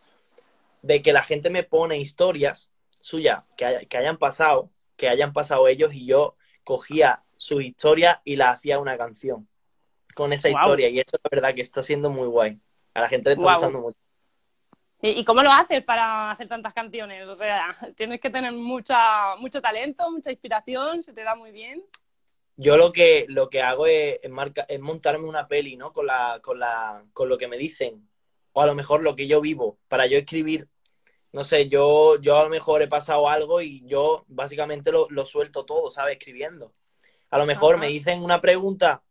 de 0.82 1.02
que 1.02 1.12
la 1.12 1.24
gente 1.24 1.50
me 1.50 1.64
pone 1.64 1.98
historias 1.98 2.70
suyas 3.00 3.42
que, 3.56 3.88
que 3.90 3.98
hayan 3.98 4.18
pasado, 4.18 4.70
que 4.96 5.08
hayan 5.08 5.32
pasado 5.32 5.66
ellos 5.66 5.92
y 5.94 6.06
yo 6.06 6.36
cogía 6.62 7.24
su 7.38 7.60
historia 7.60 8.22
y 8.22 8.36
la 8.36 8.50
hacía 8.50 8.78
una 8.78 8.96
canción 8.96 9.48
con 10.14 10.32
esa 10.32 10.48
historia. 10.48 10.90
Y 10.90 11.00
eso 11.00 11.16
es 11.16 11.28
verdad 11.28 11.56
que 11.56 11.62
está 11.62 11.82
siendo 11.82 12.08
muy 12.08 12.28
guay. 12.28 12.60
A 12.94 13.00
la 13.00 13.08
gente 13.08 13.30
le 13.30 13.34
está 13.34 13.52
gustando 13.52 13.80
mucho. 13.80 13.98
¿Y, 15.00 15.24
cómo 15.24 15.42
lo 15.42 15.52
haces 15.52 15.84
para 15.84 16.30
hacer 16.30 16.48
tantas 16.48 16.74
canciones? 16.74 17.26
O 17.28 17.34
sea, 17.36 17.76
tienes 17.96 18.20
que 18.20 18.30
tener 18.30 18.52
mucha, 18.52 19.36
mucho 19.36 19.60
talento, 19.60 20.10
mucha 20.10 20.30
inspiración, 20.30 21.02
se 21.02 21.12
te 21.12 21.22
da 21.22 21.34
muy 21.34 21.52
bien. 21.52 21.84
Yo 22.56 22.76
lo 22.76 22.92
que, 22.92 23.26
lo 23.28 23.48
que 23.48 23.62
hago 23.62 23.86
es, 23.86 24.18
es 24.22 24.80
montarme 24.80 25.26
una 25.26 25.46
peli, 25.46 25.76
¿no? 25.76 25.92
Con, 25.92 26.06
la, 26.06 26.40
con, 26.42 26.58
la, 26.58 27.04
con 27.12 27.28
lo 27.28 27.38
que 27.38 27.46
me 27.46 27.56
dicen. 27.56 28.08
O 28.52 28.60
a 28.60 28.66
lo 28.66 28.74
mejor 28.74 29.02
lo 29.02 29.14
que 29.14 29.28
yo 29.28 29.40
vivo. 29.40 29.78
Para 29.86 30.06
yo 30.06 30.18
escribir. 30.18 30.68
No 31.30 31.44
sé, 31.44 31.68
yo, 31.68 32.20
yo 32.20 32.36
a 32.36 32.42
lo 32.42 32.48
mejor 32.48 32.82
he 32.82 32.88
pasado 32.88 33.28
algo 33.28 33.60
y 33.60 33.86
yo 33.86 34.24
básicamente 34.26 34.90
lo, 34.90 35.06
lo 35.10 35.24
suelto 35.24 35.64
todo, 35.64 35.90
¿sabes? 35.92 36.14
Escribiendo. 36.14 36.72
A 37.30 37.38
lo 37.38 37.46
mejor 37.46 37.78
me 37.78 37.86
dicen 37.86 38.24
una 38.24 38.40
pregunta 38.40 39.02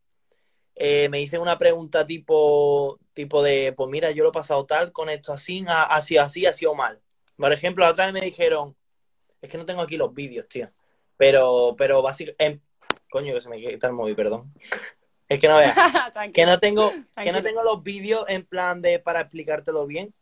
eh, 0.79 1.09
me 1.09 1.17
dicen 1.17 1.41
una 1.41 1.57
pregunta 1.57 2.05
tipo, 2.05 2.99
tipo 3.17 3.41
de, 3.41 3.73
pues 3.73 3.89
mira, 3.89 4.11
yo 4.11 4.23
lo 4.23 4.29
he 4.29 4.31
pasado 4.31 4.65
tal 4.67 4.91
con 4.91 5.09
esto 5.09 5.33
así, 5.33 5.65
ha, 5.67 5.99
sido 6.01 6.21
así, 6.21 6.45
ha 6.45 6.53
sido 6.53 6.75
mal. 6.75 7.01
Por 7.35 7.51
ejemplo, 7.51 7.83
la 7.83 7.91
otra 7.91 8.05
vez 8.05 8.13
me 8.13 8.21
dijeron, 8.21 8.75
es 9.41 9.49
que 9.49 9.57
no 9.57 9.65
tengo 9.65 9.81
aquí 9.81 9.97
los 9.97 10.13
vídeos, 10.13 10.47
tío. 10.47 10.69
Pero, 11.17 11.75
pero 11.75 12.03
básicamente, 12.03 12.63
coño, 13.09 13.33
que 13.33 13.41
se 13.41 13.49
me 13.49 13.57
quita 13.57 13.87
el 13.87 13.93
móvil, 13.93 14.15
perdón. 14.15 14.53
es 15.29 15.39
que 15.39 15.47
no 15.47 15.57
veas. 15.57 15.75
que 16.33 16.45
no 16.45 16.59
tengo, 16.59 16.91
que 17.21 17.31
no 17.31 17.41
tengo 17.41 17.63
los 17.63 17.81
vídeos 17.81 18.23
en 18.27 18.45
plan 18.45 18.83
de 18.83 18.99
para 18.99 19.21
explicártelo 19.21 19.87
bien. 19.87 20.13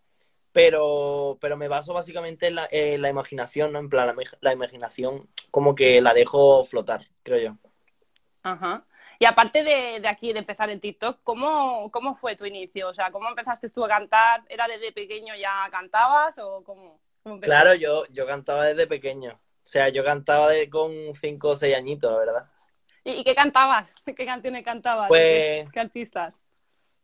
Pero, 0.54 1.38
pero 1.42 1.58
me 1.58 1.68
baso 1.68 1.94
básicamente 1.94 2.48
en 2.48 2.56
la, 2.56 2.70
la 2.72 3.10
imaginación, 3.10 3.74
¿no? 3.74 3.80
En 3.80 3.90
plan, 3.90 4.08
la, 4.08 4.16
la 4.40 4.54
imaginación 4.54 5.28
como 5.52 5.76
que 5.76 6.00
la 6.00 6.14
dejo 6.14 6.64
flotar, 6.64 7.10
creo 7.24 7.40
yo. 7.40 7.58
Ajá. 8.42 8.86
Y 9.20 9.26
aparte 9.26 9.64
de, 9.64 10.08
aquí, 10.08 10.34
de 10.34 10.40
empezar 10.40 10.70
en 10.70 10.80
TikTok, 10.80 11.20
¿cómo, 11.24 11.90
¿cómo 11.92 12.16
fue 12.16 12.36
tu 12.36 12.46
inicio? 12.46 12.90
O 12.90 12.94
sea, 12.94 13.12
¿cómo 13.12 13.30
empezaste 13.30 13.70
tú 13.70 13.84
a 13.86 13.88
cantar? 13.88 14.44
¿Era 14.50 14.68
desde 14.68 14.92
pequeño 14.92 15.36
ya 15.36 15.68
cantabas 15.72 16.38
o 16.40 16.64
cómo? 16.64 17.00
claro, 17.42 17.74
yo, 17.74 18.06
yo 18.08 18.28
cantaba 18.28 18.66
desde 18.66 18.88
pequeño. 18.88 19.32
O 19.32 19.68
sea, 19.68 19.90
yo 19.90 20.04
cantaba 20.04 20.50
de, 20.50 20.70
con 20.70 20.92
cinco 21.20 21.50
o 21.50 21.58
seis 21.58 21.76
añitos, 21.76 22.16
¿verdad? 22.18 22.48
¿Y, 23.04 23.24
qué 23.24 23.34
cantabas? 23.34 23.94
¿Qué 24.06 24.26
canciones 24.26 24.64
cantabas? 24.64 25.08
Pues... 25.08 25.70
¿Qué, 25.72 25.80
artistas? 25.80 26.40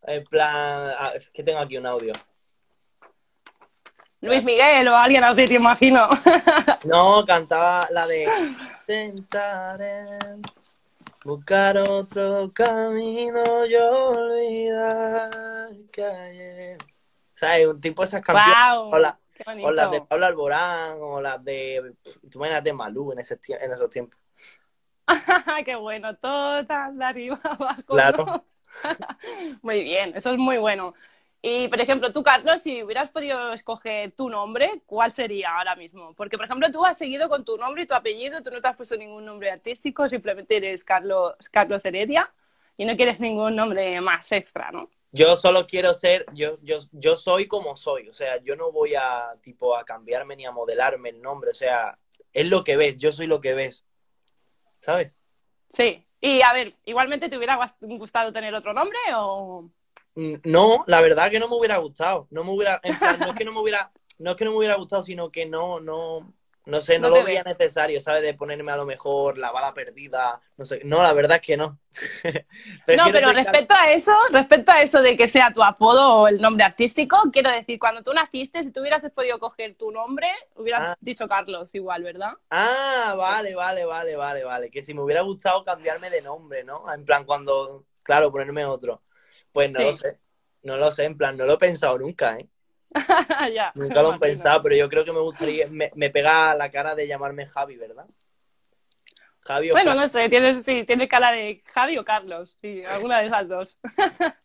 En 0.03 0.23
plan... 0.25 0.91
Ah, 0.97 1.13
es 1.15 1.29
que 1.29 1.43
tengo 1.43 1.59
aquí 1.59 1.77
un 1.77 1.87
audio. 1.87 2.13
Luis 4.19 4.43
Miguel 4.43 4.87
o 4.87 4.95
alguien 4.95 5.23
así, 5.23 5.47
te 5.47 5.55
imagino. 5.55 6.09
No, 6.83 7.23
cantaba 7.25 7.87
la 7.91 8.07
de... 8.07 8.27
Buscar 11.23 11.77
otro 11.77 12.51
camino 12.51 13.65
y 13.65 13.75
olvidar 13.75 15.29
que 15.91 16.03
ayer. 16.03 16.77
¿Sabes? 17.35 17.67
Un 17.67 17.79
tipo 17.79 18.01
de 18.01 18.07
esas 18.07 18.21
canciones. 18.23 18.55
o, 19.63 19.71
las 19.71 19.91
de 19.91 20.01
Pablo 20.01 20.25
Alborán, 20.25 20.97
o 20.99 21.21
las 21.21 21.43
de. 21.43 21.95
Tú 22.29 22.39
de 22.39 22.73
Malú 22.73 23.11
en, 23.11 23.19
ese, 23.19 23.39
en 23.49 23.71
esos 23.71 23.89
tiempos. 23.89 24.19
¡Qué 25.65 25.75
bueno! 25.75 26.15
Todas 26.17 26.67
de 26.67 27.05
arriba 27.05 27.39
abajo. 27.43 27.81
Claro. 27.87 28.43
muy 29.61 29.83
bien, 29.83 30.13
eso 30.15 30.31
es 30.31 30.37
muy 30.37 30.57
bueno. 30.57 30.93
Y, 31.43 31.67
por 31.69 31.81
ejemplo, 31.81 32.13
tú, 32.13 32.21
Carlos, 32.21 32.61
si 32.61 32.83
hubieras 32.83 33.09
podido 33.09 33.51
escoger 33.53 34.11
tu 34.11 34.29
nombre, 34.29 34.83
¿cuál 34.85 35.11
sería 35.11 35.57
ahora 35.57 35.75
mismo? 35.75 36.13
Porque, 36.13 36.37
por 36.37 36.45
ejemplo, 36.45 36.71
tú 36.71 36.85
has 36.85 36.99
seguido 36.99 37.29
con 37.29 37.43
tu 37.43 37.57
nombre 37.57 37.81
y 37.83 37.87
tu 37.87 37.95
apellido, 37.95 38.43
tú 38.43 38.51
no 38.51 38.61
te 38.61 38.67
has 38.67 38.75
puesto 38.75 38.95
ningún 38.95 39.25
nombre 39.25 39.49
artístico, 39.49 40.07
simplemente 40.07 40.57
eres 40.57 40.83
Carlos, 40.83 41.33
Carlos 41.51 41.83
Heredia 41.83 42.31
y 42.77 42.85
no 42.85 42.95
quieres 42.95 43.19
ningún 43.19 43.55
nombre 43.55 43.99
más 44.01 44.31
extra, 44.31 44.71
¿no? 44.71 44.89
Yo 45.11 45.35
solo 45.35 45.65
quiero 45.65 45.93
ser, 45.95 46.25
yo, 46.31 46.57
yo, 46.61 46.77
yo 46.91 47.15
soy 47.15 47.47
como 47.47 47.75
soy, 47.75 48.07
o 48.07 48.13
sea, 48.13 48.37
yo 48.43 48.55
no 48.55 48.71
voy 48.71 48.93
a, 48.95 49.33
tipo, 49.41 49.75
a 49.75 49.83
cambiarme 49.83 50.35
ni 50.35 50.45
a 50.45 50.51
modelarme 50.51 51.09
el 51.09 51.21
nombre, 51.21 51.49
o 51.49 51.55
sea, 51.55 51.97
es 52.31 52.47
lo 52.47 52.63
que 52.63 52.77
ves, 52.77 52.97
yo 52.97 53.11
soy 53.11 53.25
lo 53.25 53.41
que 53.41 53.55
ves, 53.55 53.83
¿sabes? 54.79 55.17
Sí, 55.69 56.05
y 56.21 56.43
a 56.43 56.53
ver, 56.53 56.75
igualmente 56.85 57.29
te 57.29 57.37
hubiera 57.37 57.59
gustado 57.81 58.31
tener 58.31 58.53
otro 58.53 58.73
nombre 58.73 58.99
o... 59.15 59.69
No, 60.15 60.83
la 60.87 61.01
verdad 61.01 61.29
que 61.31 61.39
no 61.39 61.47
me 61.47 61.55
hubiera 61.55 61.77
gustado. 61.77 62.27
No 62.31 62.43
me 62.43 62.51
hubiera, 62.51 62.81
no 63.19 63.27
es 63.27 63.35
que 63.35 63.45
no 63.45 63.53
me 63.53 63.59
hubiera, 63.59 63.91
no 64.19 64.31
es 64.31 64.37
que 64.37 64.45
no 64.45 64.51
me 64.51 64.57
hubiera 64.57 64.75
gustado, 64.75 65.03
sino 65.03 65.31
que 65.31 65.45
no, 65.45 65.79
no, 65.79 66.33
no 66.65 66.79
sé, 66.79 66.99
no, 66.99 67.09
lo 67.09 67.23
veía 67.23 67.41
necesario, 67.43 67.99
¿sabes? 68.01 68.21
De 68.21 68.35
ponerme 68.35 68.71
a 68.71 68.75
lo 68.75 68.85
mejor 68.85 69.37
la 69.39 69.51
bala 69.51 69.73
perdida, 69.73 70.39
no 70.57 70.65
sé. 70.65 70.81
No, 70.83 71.01
la 71.01 71.11
verdad 71.13 71.37
es 71.37 71.41
que 71.41 71.57
no. 71.57 71.79
no, 72.97 73.05
pero 73.11 73.31
respecto 73.31 73.73
a 73.73 73.91
eso, 73.91 74.13
respecto 74.29 74.71
a 74.71 74.81
eso 74.81 75.01
de 75.01 75.17
que 75.17 75.27
sea 75.27 75.51
tu 75.51 75.63
apodo 75.63 76.13
o 76.13 76.27
el 76.27 76.39
nombre 76.39 76.63
artístico, 76.63 77.17
quiero 77.33 77.49
decir, 77.49 77.79
cuando 77.79 78.03
tú 78.03 78.13
naciste, 78.13 78.63
si 78.63 78.71
tú 78.71 78.81
hubieras 78.81 79.03
podido 79.15 79.39
coger 79.39 79.75
tu 79.75 79.89
nombre, 79.91 80.27
hubieras 80.55 80.89
ah. 80.89 80.97
dicho 81.01 81.27
Carlos 81.27 81.73
igual, 81.73 82.03
¿verdad? 82.03 82.33
Ah, 82.51 83.15
vale, 83.17 83.55
vale, 83.55 83.85
vale, 83.85 84.15
vale, 84.15 84.43
vale. 84.43 84.69
Que 84.69 84.83
si 84.83 84.93
me 84.93 85.01
hubiera 85.01 85.21
gustado 85.21 85.63
cambiarme 85.63 86.11
de 86.11 86.21
nombre, 86.21 86.63
¿no? 86.63 86.85
En 86.93 87.05
plan, 87.05 87.25
cuando, 87.25 87.85
claro, 88.03 88.31
ponerme 88.31 88.65
otro. 88.65 89.01
Pues 89.51 89.71
no 89.71 89.81
lo 89.81 89.93
sé. 89.93 90.19
No 90.63 90.77
lo 90.77 90.91
sé, 90.91 91.05
en 91.05 91.17
plan, 91.17 91.35
no 91.37 91.45
lo 91.45 91.53
he 91.53 91.57
pensado 91.57 91.97
nunca, 91.97 92.37
¿eh? 92.37 92.47
nunca 93.75 94.01
lo 94.01 94.15
he 94.15 94.19
pensado, 94.19 94.61
pero 94.61 94.75
yo 94.75 94.89
creo 94.89 95.05
que 95.05 95.11
me 95.11 95.19
gustaría, 95.19 95.67
me, 95.67 95.91
me, 95.95 96.09
pega 96.09 96.53
la 96.55 96.69
cara 96.69 96.93
de 96.93 97.07
llamarme 97.07 97.45
Javi, 97.45 97.77
¿verdad? 97.77 98.05
Javi 99.39 99.71
o 99.71 99.73
Bueno, 99.73 99.95
no 99.95 100.07
sé, 100.07 100.29
tienes, 100.29 100.63
sí, 100.63 100.83
tienes 100.85 101.09
cara 101.09 101.31
de 101.31 101.63
Javi 101.65 101.97
o 101.97 102.05
Carlos, 102.05 102.57
sí, 102.61 102.83
alguna 102.85 103.19
de 103.19 103.27
esas 103.27 103.47
dos. 103.47 103.79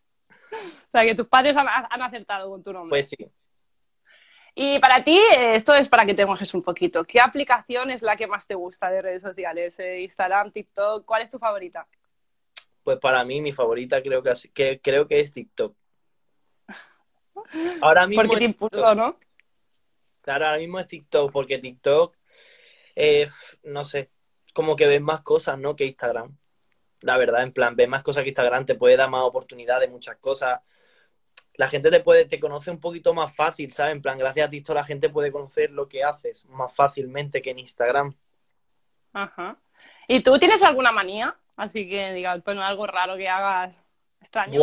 o 0.53 0.91
sea, 0.91 1.05
que 1.05 1.15
tus 1.15 1.27
padres 1.27 1.57
han, 1.57 1.67
han, 1.69 2.03
acertado 2.03 2.49
con 2.49 2.63
tu 2.63 2.73
nombre. 2.73 2.91
Pues 2.91 3.09
sí. 3.09 3.31
Y 4.55 4.79
para 4.79 5.05
ti, 5.05 5.21
esto 5.37 5.75
es 5.75 5.89
para 5.89 6.07
que 6.07 6.15
te 6.15 6.25
mojes 6.25 6.55
un 6.55 6.63
poquito. 6.63 7.05
¿Qué 7.05 7.21
aplicación 7.21 7.91
es 7.91 8.01
la 8.01 8.17
que 8.17 8.27
más 8.27 8.47
te 8.47 8.55
gusta 8.55 8.91
de 8.91 9.03
redes 9.03 9.21
sociales? 9.21 9.79
Eh, 9.81 10.01
Instagram, 10.01 10.51
TikTok, 10.51 11.05
¿cuál 11.05 11.21
es 11.21 11.31
tu 11.31 11.39
favorita? 11.39 11.87
Pues 12.87 12.99
para 13.01 13.25
mí 13.25 13.41
mi 13.41 13.51
favorita 13.51 14.01
creo 14.01 14.23
que, 14.23 14.33
que 14.55 14.81
creo 14.81 15.09
que 15.09 15.19
es 15.19 15.33
TikTok. 15.33 15.77
Ahora 17.83 18.07
mismo 18.07 18.23
porque 18.23 18.39
te 18.39 18.45
impulsó, 18.45 18.95
¿no? 18.95 19.19
Claro, 20.21 20.47
ahora 20.47 20.59
mismo 20.59 20.79
es 20.79 20.87
TikTok, 20.87 21.33
porque 21.33 21.59
TikTok, 21.59 22.17
eh, 22.95 23.27
no 23.65 23.83
sé, 23.83 24.11
como 24.53 24.77
que 24.77 24.87
ves 24.87 25.01
más 25.01 25.23
cosas, 25.23 25.59
¿no? 25.59 25.75
Que 25.75 25.85
Instagram. 25.85 26.37
La 27.01 27.17
verdad, 27.17 27.43
en 27.43 27.53
plan, 27.53 27.75
ves 27.75 27.89
más 27.89 28.05
cosas 28.05 28.23
que 28.23 28.29
Instagram, 28.29 28.67
te 28.67 28.77
puede 28.77 28.97
dar 28.97 29.11
más 29.11 29.23
oportunidades, 29.23 29.91
muchas 29.91 30.17
cosas. 30.19 30.61
La 31.55 31.69
gente 31.69 31.91
te 31.91 32.01
puede, 32.01 32.25
te 32.25 32.39
conoce 32.39 32.71
un 32.71 32.79
poquito 32.79 33.15
más 33.15 33.35
fácil, 33.35 33.73
¿sabes? 33.73 33.93
En 33.93 34.03
plan, 34.03 34.17
gracias 34.17 34.47
a 34.47 34.51
TikTok 34.51 34.77
la 34.77 34.85
gente 34.85 35.11
puede 35.11 35.33
conocer 35.33 35.71
lo 35.71 35.89
que 35.89 36.05
haces 36.05 36.47
más 36.47 36.73
fácilmente 36.73 37.43
que 37.43 37.51
en 37.51 37.59
Instagram. 37.59 38.17
Ajá. 39.13 39.59
¿Y 40.07 40.23
tú 40.23 40.39
tienes 40.39 40.63
alguna 40.63 40.93
manía? 40.93 41.37
Así 41.57 41.89
que 41.89 42.13
diga, 42.13 42.37
bueno, 42.45 42.63
algo 42.63 42.87
raro 42.87 43.17
que 43.17 43.29
hagas 43.29 43.83
extraño. 44.21 44.61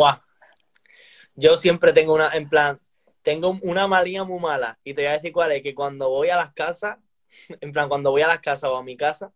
Yo 1.34 1.56
siempre 1.56 1.92
tengo 1.92 2.14
una, 2.14 2.30
en 2.30 2.48
plan, 2.48 2.80
tengo 3.22 3.58
una 3.62 3.88
malía 3.88 4.22
muy 4.22 4.38
mala. 4.38 4.78
Y 4.84 4.94
te 4.94 5.02
voy 5.02 5.08
a 5.08 5.12
decir 5.14 5.32
cuál 5.32 5.52
es, 5.52 5.62
que 5.62 5.74
cuando 5.74 6.10
voy 6.10 6.28
a 6.28 6.36
las 6.36 6.52
casas, 6.52 6.98
en 7.60 7.72
plan, 7.72 7.88
cuando 7.88 8.10
voy 8.10 8.22
a 8.22 8.28
las 8.28 8.40
casas 8.40 8.70
o 8.70 8.76
a 8.76 8.84
mi 8.84 8.96
casa, 8.96 9.32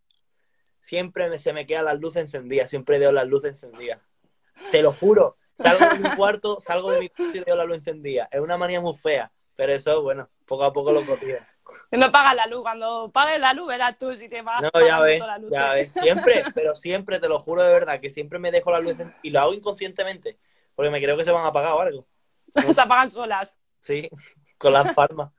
siempre 0.81 1.37
se 1.39 1.53
me 1.53 1.67
quedan 1.67 1.87
las 1.87 1.99
luces 1.99 2.23
encendidas, 2.23 2.71
siempre 2.71 2.99
veo 2.99 3.13
las 3.13 3.27
luces 3.27 3.51
encendidas. 3.51 3.99
Te 4.71 4.83
lo 4.83 4.93
juro, 4.93 5.37
salgo 5.53 5.87
de 5.89 5.99
mi 5.99 6.17
cuarto, 6.17 6.61
salgo 6.61 6.91
de 6.91 7.01
mi 7.01 7.09
cuarto 7.09 7.39
y 7.39 7.45
veo 7.45 7.57
la 7.57 7.65
luz 7.65 7.79
encendida. 7.79 8.29
Es 8.31 8.41
una 8.41 8.57
manía 8.57 8.81
muy 8.81 8.95
fea, 8.95 9.33
pero 9.57 9.73
eso, 9.73 10.03
bueno, 10.03 10.31
poco 10.47 10.65
a 10.65 10.73
poco 10.73 10.93
lo 10.93 11.05
copio. 11.05 11.39
No 11.91 12.13
pagas 12.13 12.37
la 12.37 12.47
luz, 12.47 12.63
cuando 12.63 13.11
pagues 13.13 13.41
la 13.41 13.53
luz 13.53 13.69
verás 13.69 13.99
tú 13.99 14.15
si 14.15 14.29
te 14.29 14.43
vas 14.43 14.63
No, 14.63 14.71
ya 14.87 15.01
ves, 15.01 15.23
ya 15.51 15.73
ves, 15.75 15.93
siempre, 15.93 16.45
pero 16.55 16.75
siempre, 16.75 17.19
te 17.19 17.29
lo 17.29 17.39
juro 17.41 17.63
de 17.63 17.73
verdad, 17.73 18.01
que 18.01 18.11
siempre 18.11 18.39
me 18.39 18.51
dejo 18.51 18.71
la 18.71 18.81
luz 18.81 18.97
y 19.23 19.31
lo 19.31 19.41
hago 19.41 19.55
inconscientemente, 19.55 20.39
porque 20.75 20.91
me 20.91 21.01
creo 21.01 21.17
que 21.17 21.25
se 21.25 21.33
van 21.33 21.45
a 21.45 21.49
apagar 21.49 21.73
o 21.73 21.81
algo. 21.81 22.07
se 22.75 22.81
apagan 22.81 23.11
solas. 23.11 23.57
Sí, 23.81 24.09
con 24.57 24.73
las 24.73 24.95
palmas. 24.95 25.31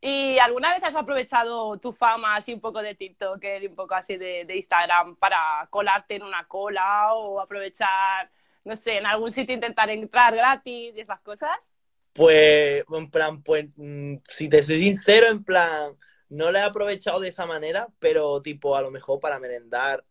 ¿Y 0.00 0.38
alguna 0.38 0.72
vez 0.74 0.84
has 0.84 0.94
aprovechado 0.94 1.76
tu 1.78 1.92
fama 1.92 2.36
así 2.36 2.54
un 2.54 2.60
poco 2.60 2.80
de 2.80 2.94
TikTok 2.94 3.42
y 3.60 3.66
un 3.66 3.74
poco 3.74 3.94
así 3.94 4.16
de, 4.16 4.46
Instagram 4.54 5.16
para 5.16 5.66
colarte 5.70 6.14
en 6.16 6.22
una 6.22 6.44
cola 6.44 7.14
o 7.14 7.40
aprovechar, 7.40 8.30
no 8.64 8.76
sé, 8.76 8.98
en 8.98 9.06
algún 9.06 9.32
sitio 9.32 9.54
intentar 9.54 9.90
entrar 9.90 10.36
gratis 10.36 10.94
y 10.96 11.00
esas 11.00 11.20
cosas? 11.20 11.72
Pues, 12.18 12.84
en 12.92 13.10
plan, 13.12 13.42
pues, 13.44 13.66
mm, 13.76 14.16
si 14.28 14.48
te 14.48 14.60
soy 14.64 14.80
sincero, 14.80 15.28
en 15.28 15.44
plan, 15.44 15.96
no 16.28 16.50
lo 16.50 16.58
he 16.58 16.62
aprovechado 16.62 17.20
de 17.20 17.28
esa 17.28 17.46
manera, 17.46 17.86
pero 18.00 18.42
tipo, 18.42 18.74
a 18.74 18.82
lo 18.82 18.90
mejor 18.90 19.20
para 19.20 19.38
merendar, 19.38 20.04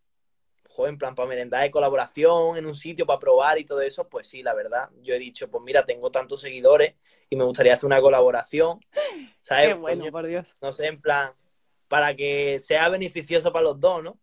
joder, 0.70 0.92
en 0.94 0.98
plan, 0.98 1.14
para 1.14 1.28
merendar 1.28 1.64
de 1.64 1.70
colaboración 1.70 2.56
en 2.56 2.64
un 2.64 2.74
sitio 2.74 3.04
para 3.04 3.18
probar 3.18 3.58
y 3.58 3.66
todo 3.66 3.82
eso, 3.82 4.08
pues 4.08 4.26
sí, 4.26 4.42
la 4.42 4.54
verdad. 4.54 4.88
Yo 5.02 5.12
he 5.12 5.18
dicho, 5.18 5.50
pues 5.50 5.62
mira, 5.62 5.84
tengo 5.84 6.10
tantos 6.10 6.40
seguidores 6.40 6.94
y 7.28 7.36
me 7.36 7.44
gustaría 7.44 7.74
hacer 7.74 7.84
una 7.84 8.00
colaboración. 8.00 8.80
¿Sabes? 9.42 9.68
Qué 9.68 9.74
bueno, 9.74 10.10
por 10.10 10.26
Dios. 10.26 10.56
No 10.62 10.72
sé, 10.72 10.86
en 10.86 11.02
plan, 11.02 11.34
para 11.88 12.16
que 12.16 12.58
sea 12.60 12.88
beneficioso 12.88 13.52
para 13.52 13.64
los 13.64 13.78
dos, 13.78 14.02
¿no? 14.02 14.18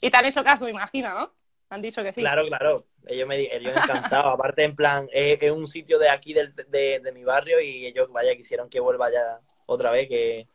Y 0.00 0.10
te 0.10 0.16
han 0.16 0.24
hecho 0.24 0.42
caso, 0.42 0.64
me 0.64 0.70
imagino, 0.70 1.12
¿no? 1.12 1.34
Han 1.70 1.82
dicho 1.82 2.02
que 2.02 2.12
sí. 2.12 2.20
Claro, 2.20 2.46
claro. 2.46 2.84
Ellos 3.06 3.26
me 3.26 3.38
ellos 3.38 3.74
encantados. 3.74 4.34
Aparte, 4.34 4.64
en 4.64 4.76
plan, 4.76 5.08
es, 5.12 5.50
un 5.50 5.66
sitio 5.66 5.98
de 5.98 6.10
aquí 6.10 6.34
del, 6.34 6.54
de, 6.54 7.00
de, 7.00 7.12
mi 7.12 7.24
barrio 7.24 7.60
y 7.60 7.86
ellos, 7.86 8.10
vaya, 8.12 8.36
quisieron 8.36 8.68
que 8.68 8.80
vuelva 8.80 9.10
ya 9.10 9.40
otra 9.66 9.90
vez, 9.90 10.08
que, 10.08 10.48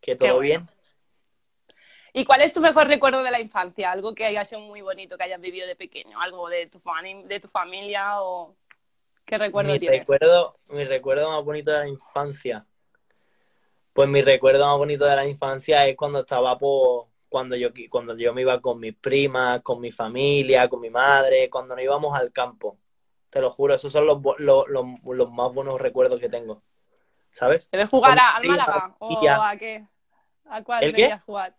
que 0.00 0.16
todo 0.16 0.40
bien. 0.40 0.66
¿Y 2.12 2.24
cuál 2.24 2.42
es 2.42 2.52
tu 2.52 2.60
mejor 2.60 2.88
recuerdo 2.88 3.22
de 3.22 3.30
la 3.30 3.40
infancia? 3.40 3.92
Algo 3.92 4.14
que 4.14 4.24
haya 4.24 4.44
sido 4.44 4.60
muy 4.60 4.80
bonito, 4.80 5.16
que 5.16 5.24
hayas 5.24 5.40
vivido 5.40 5.66
de 5.66 5.76
pequeño, 5.76 6.20
algo 6.20 6.48
de 6.48 6.66
tu, 6.66 6.82
de 7.26 7.40
tu 7.40 7.48
familia 7.48 8.20
o 8.22 8.56
¿Qué 9.28 9.36
recuerdo 9.36 9.72
mi 9.72 9.78
tienes? 9.78 10.00
Recuerdo, 10.00 10.58
mi 10.70 10.84
recuerdo 10.84 11.30
más 11.30 11.44
bonito 11.44 11.70
de 11.70 11.80
la 11.80 11.88
infancia. 11.88 12.66
Pues 13.92 14.08
mi 14.08 14.22
recuerdo 14.22 14.66
más 14.66 14.78
bonito 14.78 15.04
de 15.04 15.16
la 15.16 15.26
infancia 15.26 15.86
es 15.86 15.96
cuando 15.96 16.20
estaba 16.20 16.56
por 16.56 17.07
cuando 17.28 17.56
yo 17.56 17.70
cuando 17.90 18.16
yo 18.16 18.32
me 18.32 18.42
iba 18.42 18.60
con 18.60 18.80
mis 18.80 18.94
primas, 18.94 19.60
con 19.62 19.80
mi 19.80 19.92
familia, 19.92 20.68
con 20.68 20.80
mi 20.80 20.90
madre, 20.90 21.50
cuando 21.50 21.74
nos 21.74 21.84
íbamos 21.84 22.14
al 22.14 22.32
campo. 22.32 22.78
Te 23.30 23.40
lo 23.40 23.50
juro, 23.50 23.74
esos 23.74 23.92
son 23.92 24.06
los, 24.06 24.18
los, 24.38 25.30
más 25.30 25.54
buenos 25.54 25.80
recuerdos 25.80 26.18
que 26.18 26.28
tengo. 26.28 26.62
¿Sabes? 27.30 27.66
¿Quieres 27.66 27.90
jugar 27.90 28.18
al 28.18 28.44
Málaga? 28.44 28.96
¿O 28.98 29.28
a 29.28 29.56
qué? 29.56 29.86
¿A 30.46 30.62
cuál 30.62 30.92
veías 30.92 31.22
jugar? 31.24 31.54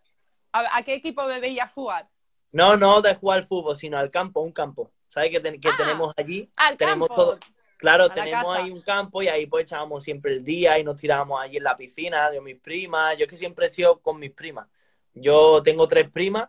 ¿A, 0.52 0.82
qué 0.82 0.94
equipo 0.94 1.24
veías 1.26 1.70
jugar? 1.72 2.08
No, 2.50 2.76
no 2.76 3.00
de 3.00 3.14
jugar 3.14 3.38
al 3.38 3.46
fútbol, 3.46 3.76
sino 3.76 3.96
al 3.98 4.10
campo, 4.10 4.40
un 4.40 4.50
campo. 4.50 4.90
¿Sabes 5.08 5.30
que, 5.30 5.40
que 5.60 5.68
ah, 5.68 5.74
tenemos 5.76 6.12
allí? 6.16 6.50
tenemos 6.76 7.08
todo 7.08 7.38
Claro, 7.80 8.10
tenemos 8.10 8.54
ahí 8.54 8.70
un 8.70 8.82
campo 8.82 9.22
y 9.22 9.28
ahí 9.28 9.46
pues 9.46 9.64
echábamos 9.64 10.04
siempre 10.04 10.34
el 10.34 10.44
día 10.44 10.78
y 10.78 10.84
nos 10.84 10.96
tirábamos 10.96 11.40
allí 11.40 11.56
en 11.56 11.64
la 11.64 11.78
piscina 11.78 12.30
de 12.30 12.40
mis 12.42 12.56
primas. 12.56 13.16
Yo 13.16 13.24
es 13.24 13.30
que 13.30 13.38
siempre 13.38 13.66
he 13.66 13.70
sido 13.70 14.00
con 14.00 14.18
mis 14.18 14.32
primas. 14.32 14.68
Yo 15.14 15.62
tengo 15.62 15.88
tres 15.88 16.08
primas 16.10 16.48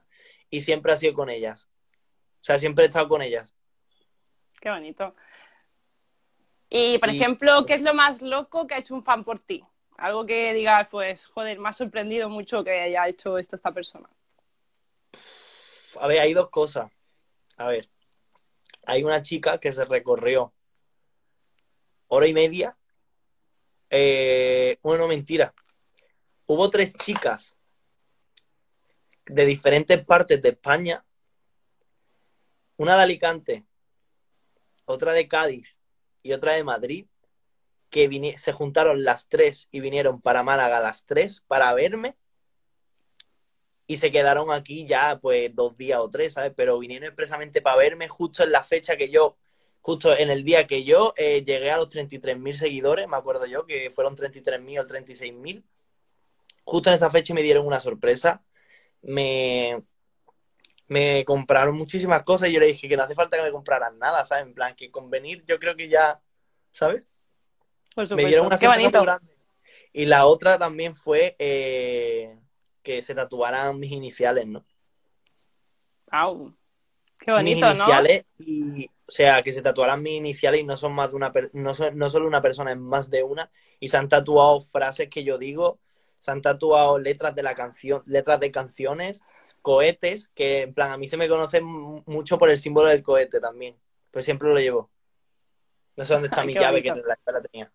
y 0.49 0.61
siempre 0.61 0.93
he 0.93 0.97
sido 0.97 1.13
con 1.13 1.29
ellas. 1.29 1.69
O 2.41 2.43
sea, 2.43 2.59
siempre 2.59 2.85
he 2.85 2.87
estado 2.87 3.07
con 3.07 3.21
ellas. 3.21 3.55
Qué 4.59 4.69
bonito. 4.69 5.15
Y, 6.69 6.97
por 6.99 7.09
ejemplo, 7.09 7.65
¿qué 7.65 7.73
es 7.73 7.81
lo 7.81 7.93
más 7.93 8.21
loco 8.21 8.65
que 8.65 8.75
ha 8.75 8.79
hecho 8.79 8.95
un 8.95 9.03
fan 9.03 9.23
por 9.23 9.39
ti? 9.39 9.63
Algo 9.97 10.25
que 10.25 10.53
digas, 10.53 10.87
pues, 10.89 11.27
joder, 11.27 11.59
me 11.59 11.69
ha 11.69 11.73
sorprendido 11.73 12.29
mucho 12.29 12.63
que 12.63 12.71
haya 12.71 13.07
hecho 13.07 13.37
esto 13.37 13.55
esta 13.55 13.71
persona. 13.71 14.09
A 15.99 16.07
ver, 16.07 16.19
hay 16.19 16.33
dos 16.33 16.49
cosas. 16.49 16.89
A 17.57 17.67
ver, 17.67 17.89
hay 18.85 19.03
una 19.03 19.21
chica 19.21 19.59
que 19.59 19.71
se 19.71 19.85
recorrió 19.85 20.53
hora 22.07 22.27
y 22.27 22.33
media. 22.33 22.77
Eh, 23.89 24.79
bueno, 24.81 25.07
mentira. 25.07 25.53
Hubo 26.45 26.69
tres 26.69 26.95
chicas 26.97 27.57
de 29.25 29.45
diferentes 29.45 30.03
partes 30.05 30.41
de 30.41 30.49
España. 30.49 31.05
Una 32.77 32.95
de 32.97 33.03
Alicante, 33.03 33.65
otra 34.85 35.13
de 35.13 35.27
Cádiz 35.27 35.77
y 36.23 36.33
otra 36.33 36.53
de 36.53 36.63
Madrid, 36.63 37.05
que 37.89 38.35
se 38.37 38.53
juntaron 38.53 39.03
las 39.03 39.27
tres 39.27 39.67
y 39.71 39.81
vinieron 39.81 40.21
para 40.21 40.43
Málaga 40.43 40.79
las 40.79 41.05
tres 41.05 41.41
para 41.41 41.73
verme. 41.73 42.15
Y 43.85 43.97
se 43.97 44.11
quedaron 44.11 44.51
aquí 44.51 44.85
ya 44.87 45.19
pues 45.19 45.53
dos 45.53 45.75
días 45.75 45.99
o 45.99 46.09
tres, 46.09 46.33
¿sabes? 46.33 46.53
Pero 46.55 46.79
vinieron 46.79 47.07
expresamente 47.07 47.61
para 47.61 47.77
verme 47.77 48.07
justo 48.07 48.43
en 48.43 48.51
la 48.51 48.63
fecha 48.63 48.95
que 48.95 49.09
yo 49.09 49.37
justo 49.81 50.15
en 50.15 50.29
el 50.29 50.43
día 50.43 50.67
que 50.67 50.83
yo 50.83 51.13
eh, 51.17 51.43
llegué 51.43 51.71
a 51.71 51.77
los 51.77 51.89
33.000 51.89 52.53
seguidores, 52.53 53.07
me 53.07 53.17
acuerdo 53.17 53.45
yo, 53.47 53.65
que 53.65 53.89
fueron 53.89 54.15
33.000 54.15 54.79
o 54.79 54.87
36.000, 54.87 55.63
justo 56.63 56.89
en 56.89 56.95
esa 56.95 57.09
fecha 57.09 57.33
me 57.33 57.41
dieron 57.41 57.65
una 57.65 57.79
sorpresa. 57.79 58.43
Me, 59.01 59.81
me 60.87 61.23
compraron 61.25 61.75
muchísimas 61.75 62.23
cosas 62.23 62.49
y 62.49 62.53
yo 62.53 62.59
le 62.59 62.67
dije 62.67 62.87
que 62.87 62.97
no 62.97 63.03
hace 63.03 63.15
falta 63.15 63.37
que 63.37 63.43
me 63.43 63.51
compraran 63.51 63.97
nada, 63.97 64.23
¿sabes? 64.25 64.45
En 64.45 64.53
plan, 64.53 64.75
que 64.75 64.91
con 64.91 65.09
venir 65.09 65.43
yo 65.47 65.59
creo 65.59 65.75
que 65.75 65.89
ya, 65.89 66.21
¿sabes? 66.71 67.05
me 68.15 68.25
dieron 68.25 68.47
una 68.47 68.57
muy 68.57 68.91
grande. 68.91 69.37
Y 69.93 70.05
la 70.05 70.25
otra 70.25 70.57
también 70.57 70.95
fue 70.95 71.35
eh, 71.37 72.37
que 72.81 73.01
se 73.01 73.13
tatuaran 73.13 73.79
mis 73.79 73.91
iniciales, 73.91 74.47
¿no? 74.47 74.65
¡Au! 76.09 76.55
Qué 77.17 77.31
bonito, 77.31 77.67
mis 77.67 77.75
iniciales 77.75 78.25
y 78.39 78.89
o 79.11 79.13
sea, 79.13 79.43
que 79.43 79.51
se 79.51 79.61
tatuaran 79.61 80.01
mis 80.01 80.13
iniciales 80.13 80.61
y 80.61 80.63
no 80.63 80.77
son 80.77 80.93
más 80.93 81.09
de 81.09 81.17
una 81.17 81.33
no, 81.51 81.73
no 81.93 82.09
solo 82.09 82.27
una 82.27 82.41
persona, 82.41 82.71
es 82.71 82.77
más 82.77 83.09
de 83.09 83.23
una. 83.23 83.51
Y 83.81 83.89
se 83.89 83.97
han 83.97 84.07
tatuado 84.07 84.61
frases 84.61 85.09
que 85.09 85.25
yo 85.25 85.37
digo, 85.37 85.79
se 86.21 86.29
han 86.29 86.43
tatuado 86.43 86.99
letras 86.99 87.33
de 87.33 87.41
la 87.41 87.55
canción, 87.55 88.03
letras 88.05 88.39
de 88.39 88.51
canciones, 88.51 89.23
cohetes, 89.63 90.27
que 90.35 90.61
en 90.61 90.73
plan 90.75 90.91
a 90.91 90.97
mí 90.97 91.07
se 91.07 91.17
me 91.17 91.27
conoce 91.27 91.61
mucho 91.61 92.37
por 92.37 92.51
el 92.51 92.59
símbolo 92.59 92.89
del 92.89 93.01
cohete 93.01 93.39
también. 93.39 93.75
Pues 94.11 94.23
siempre 94.23 94.47
lo 94.47 94.59
llevo. 94.59 94.91
No 95.95 96.05
sé 96.05 96.13
dónde 96.13 96.27
está 96.27 96.43
mi 96.45 96.53
llave, 96.53 96.83
que 96.83 96.89
en 96.89 97.01
la 97.01 97.15
escuela 97.15 97.41
tenía. 97.41 97.71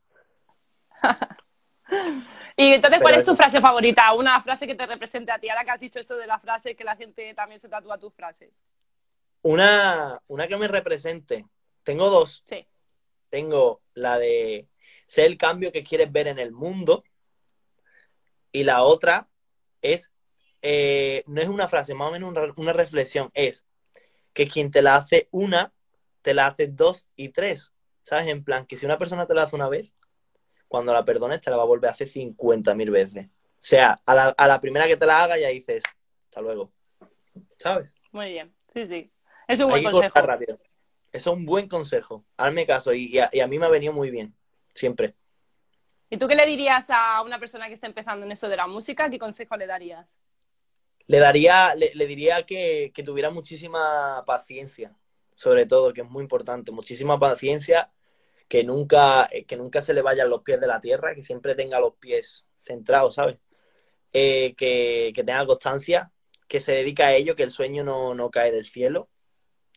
y 2.57 2.75
entonces, 2.75 3.01
¿cuál 3.03 3.17
es 3.17 3.25
tu 3.25 3.35
frase 3.35 3.61
favorita? 3.61 4.13
Una 4.13 4.41
frase 4.41 4.65
que 4.69 4.77
te 4.77 4.87
represente 4.87 5.33
a 5.33 5.41
ti. 5.41 5.49
Ahora 5.49 5.65
que 5.65 5.73
has 5.73 5.81
dicho 5.81 5.99
eso 5.99 6.17
de 6.17 6.29
la 6.29 6.39
frase, 6.39 6.77
que 6.77 6.85
la 6.85 6.95
gente 6.95 7.35
también 7.35 7.61
se 7.61 7.69
tatúa 7.69 7.99
tus 7.99 8.15
frases. 8.15 8.63
Una, 9.43 10.23
una 10.29 10.47
que 10.47 10.57
me 10.57 10.69
represente. 10.69 11.47
Tengo 11.83 12.11
dos. 12.11 12.45
Sí. 12.49 12.65
Tengo 13.29 13.83
la 13.95 14.19
de 14.19 14.69
ser 15.05 15.25
el 15.27 15.37
cambio 15.37 15.73
que 15.73 15.83
quieres 15.83 16.13
ver 16.13 16.29
en 16.29 16.39
el 16.39 16.53
mundo. 16.53 17.03
Y 18.57 18.65
la 18.65 18.85
otra 18.85 19.29
es, 19.83 20.15
eh, 20.63 21.23
no 21.27 21.43
es 21.43 21.49
una 21.49 21.69
frase, 21.69 21.93
más 21.93 22.09
o 22.09 22.13
menos 22.13 22.35
una, 22.57 22.73
reflexión, 22.73 23.31
es 23.35 23.67
que 24.33 24.49
quien 24.49 24.71
te 24.71 24.81
la 24.81 24.97
hace 24.97 25.29
una, 25.31 25.75
te 26.23 26.33
la 26.33 26.47
hace 26.47 26.67
dos 26.67 27.07
y 27.17 27.29
tres. 27.29 27.75
¿Sabes? 28.03 28.29
En 28.29 28.45
plan, 28.45 28.65
que 28.65 28.79
si 28.79 28.87
una 28.87 28.97
persona 28.97 29.27
te 29.27 29.35
la 29.35 29.43
hace 29.43 29.57
una 29.57 29.69
vez, 29.69 29.93
cuando 30.69 30.95
la 30.95 31.05
perdones 31.05 31.43
te 31.43 31.51
la 31.51 31.59
va 31.59 31.65
a 31.65 31.67
volver 31.67 31.91
a 31.91 31.93
hacer 31.93 32.09
50 32.09 32.75
mil 32.75 32.91
veces. 32.91 33.27
O 33.27 33.31
sea, 33.59 34.01
a 34.07 34.15
la, 34.15 34.29
a 34.29 34.49
la 34.49 34.59
primera 34.59 34.87
que 34.87 34.97
te 34.97 35.05
la 35.05 35.23
haga 35.23 35.37
ya 35.39 35.49
dices, 35.49 35.85
hasta 36.25 36.41
luego. 36.41 36.73
¿Sabes? 37.59 37.95
Muy 38.11 38.31
bien, 38.31 38.57
sí, 38.73 38.87
sí. 38.87 39.13
Es 39.49 39.61
un 39.61 39.69
buen 39.69 39.85
consejo. 39.85 40.15
Rápido. 40.15 40.59
Es 41.13 41.27
un 41.27 41.45
buen 41.45 41.69
consejo. 41.69 42.25
Hazme 42.39 42.67
caso 42.67 42.95
y, 42.95 43.19
a, 43.19 43.47
mí 43.49 43.59
me 43.59 43.67
ha 43.67 43.69
venido 43.69 43.93
muy 43.93 44.11
bien. 44.11 44.35
Siempre. 44.75 45.15
¿Y 46.09 46.19
tú 46.19 46.29
qué 46.29 46.37
le 46.37 46.47
dirías 46.47 46.87
a 46.89 47.23
una 47.23 47.39
persona 47.39 47.67
que 47.67 47.75
está 47.75 47.87
empezando 47.87 48.25
en 48.25 48.33
eso 48.33 48.49
de 48.49 48.57
la 48.57 48.67
música? 48.67 49.11
¿Qué 49.11 49.19
consejo 49.19 49.57
le 49.57 49.67
darías? 49.67 50.17
Le 51.07 51.19
daría, 51.19 51.75
le, 51.75 52.07
diría 52.07 52.45
que, 52.45 52.93
tuviera 53.05 53.31
muchísima 53.31 54.25
paciencia, 54.27 54.97
sobre 55.35 55.67
todo, 55.67 55.93
que 55.93 56.03
es 56.03 56.11
muy 56.11 56.23
importante. 56.23 56.73
Muchísima 56.73 57.19
paciencia, 57.19 57.93
que 58.49 58.65
nunca, 58.65 59.29
que 59.47 59.57
nunca 59.57 59.83
se 59.83 59.95
le 59.95 60.03
vayan 60.03 60.31
los 60.31 60.43
pies 60.43 60.61
de 60.61 60.67
la 60.67 60.81
tierra, 60.81 61.15
que 61.15 61.23
siempre 61.23 61.55
tenga 61.55 61.81
los 61.81 61.95
pies 61.95 62.47
centrados, 62.61 63.15
¿sabes? 63.17 63.39
Eh, 64.13 64.55
que, 64.57 65.13
tenga 65.15 65.47
constancia, 65.47 66.13
que 66.49 66.61
se 66.61 66.73
dedica 66.73 67.07
a 67.07 67.15
ello, 67.15 67.37
que 67.37 67.43
el 67.43 67.51
sueño 67.51 67.85
no, 67.85 68.15
no 68.15 68.31
cae 68.31 68.53
del 68.53 68.67
cielo 68.67 69.09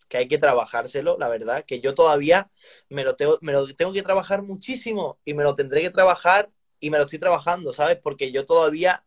que 0.09 0.17
hay 0.17 0.27
que 0.27 0.39
trabajárselo, 0.39 1.17
la 1.19 1.29
verdad, 1.29 1.63
que 1.65 1.79
yo 1.79 1.93
todavía 1.93 2.49
me 2.89 3.03
lo, 3.03 3.15
tengo, 3.15 3.37
me 3.41 3.53
lo 3.53 3.73
tengo 3.75 3.93
que 3.93 4.01
trabajar 4.01 4.41
muchísimo 4.41 5.19
y 5.23 5.35
me 5.35 5.43
lo 5.43 5.55
tendré 5.55 5.81
que 5.81 5.91
trabajar 5.91 6.49
y 6.79 6.89
me 6.89 6.97
lo 6.97 7.03
estoy 7.03 7.19
trabajando, 7.19 7.71
¿sabes? 7.73 7.97
Porque 8.01 8.31
yo 8.31 8.45
todavía 8.45 9.05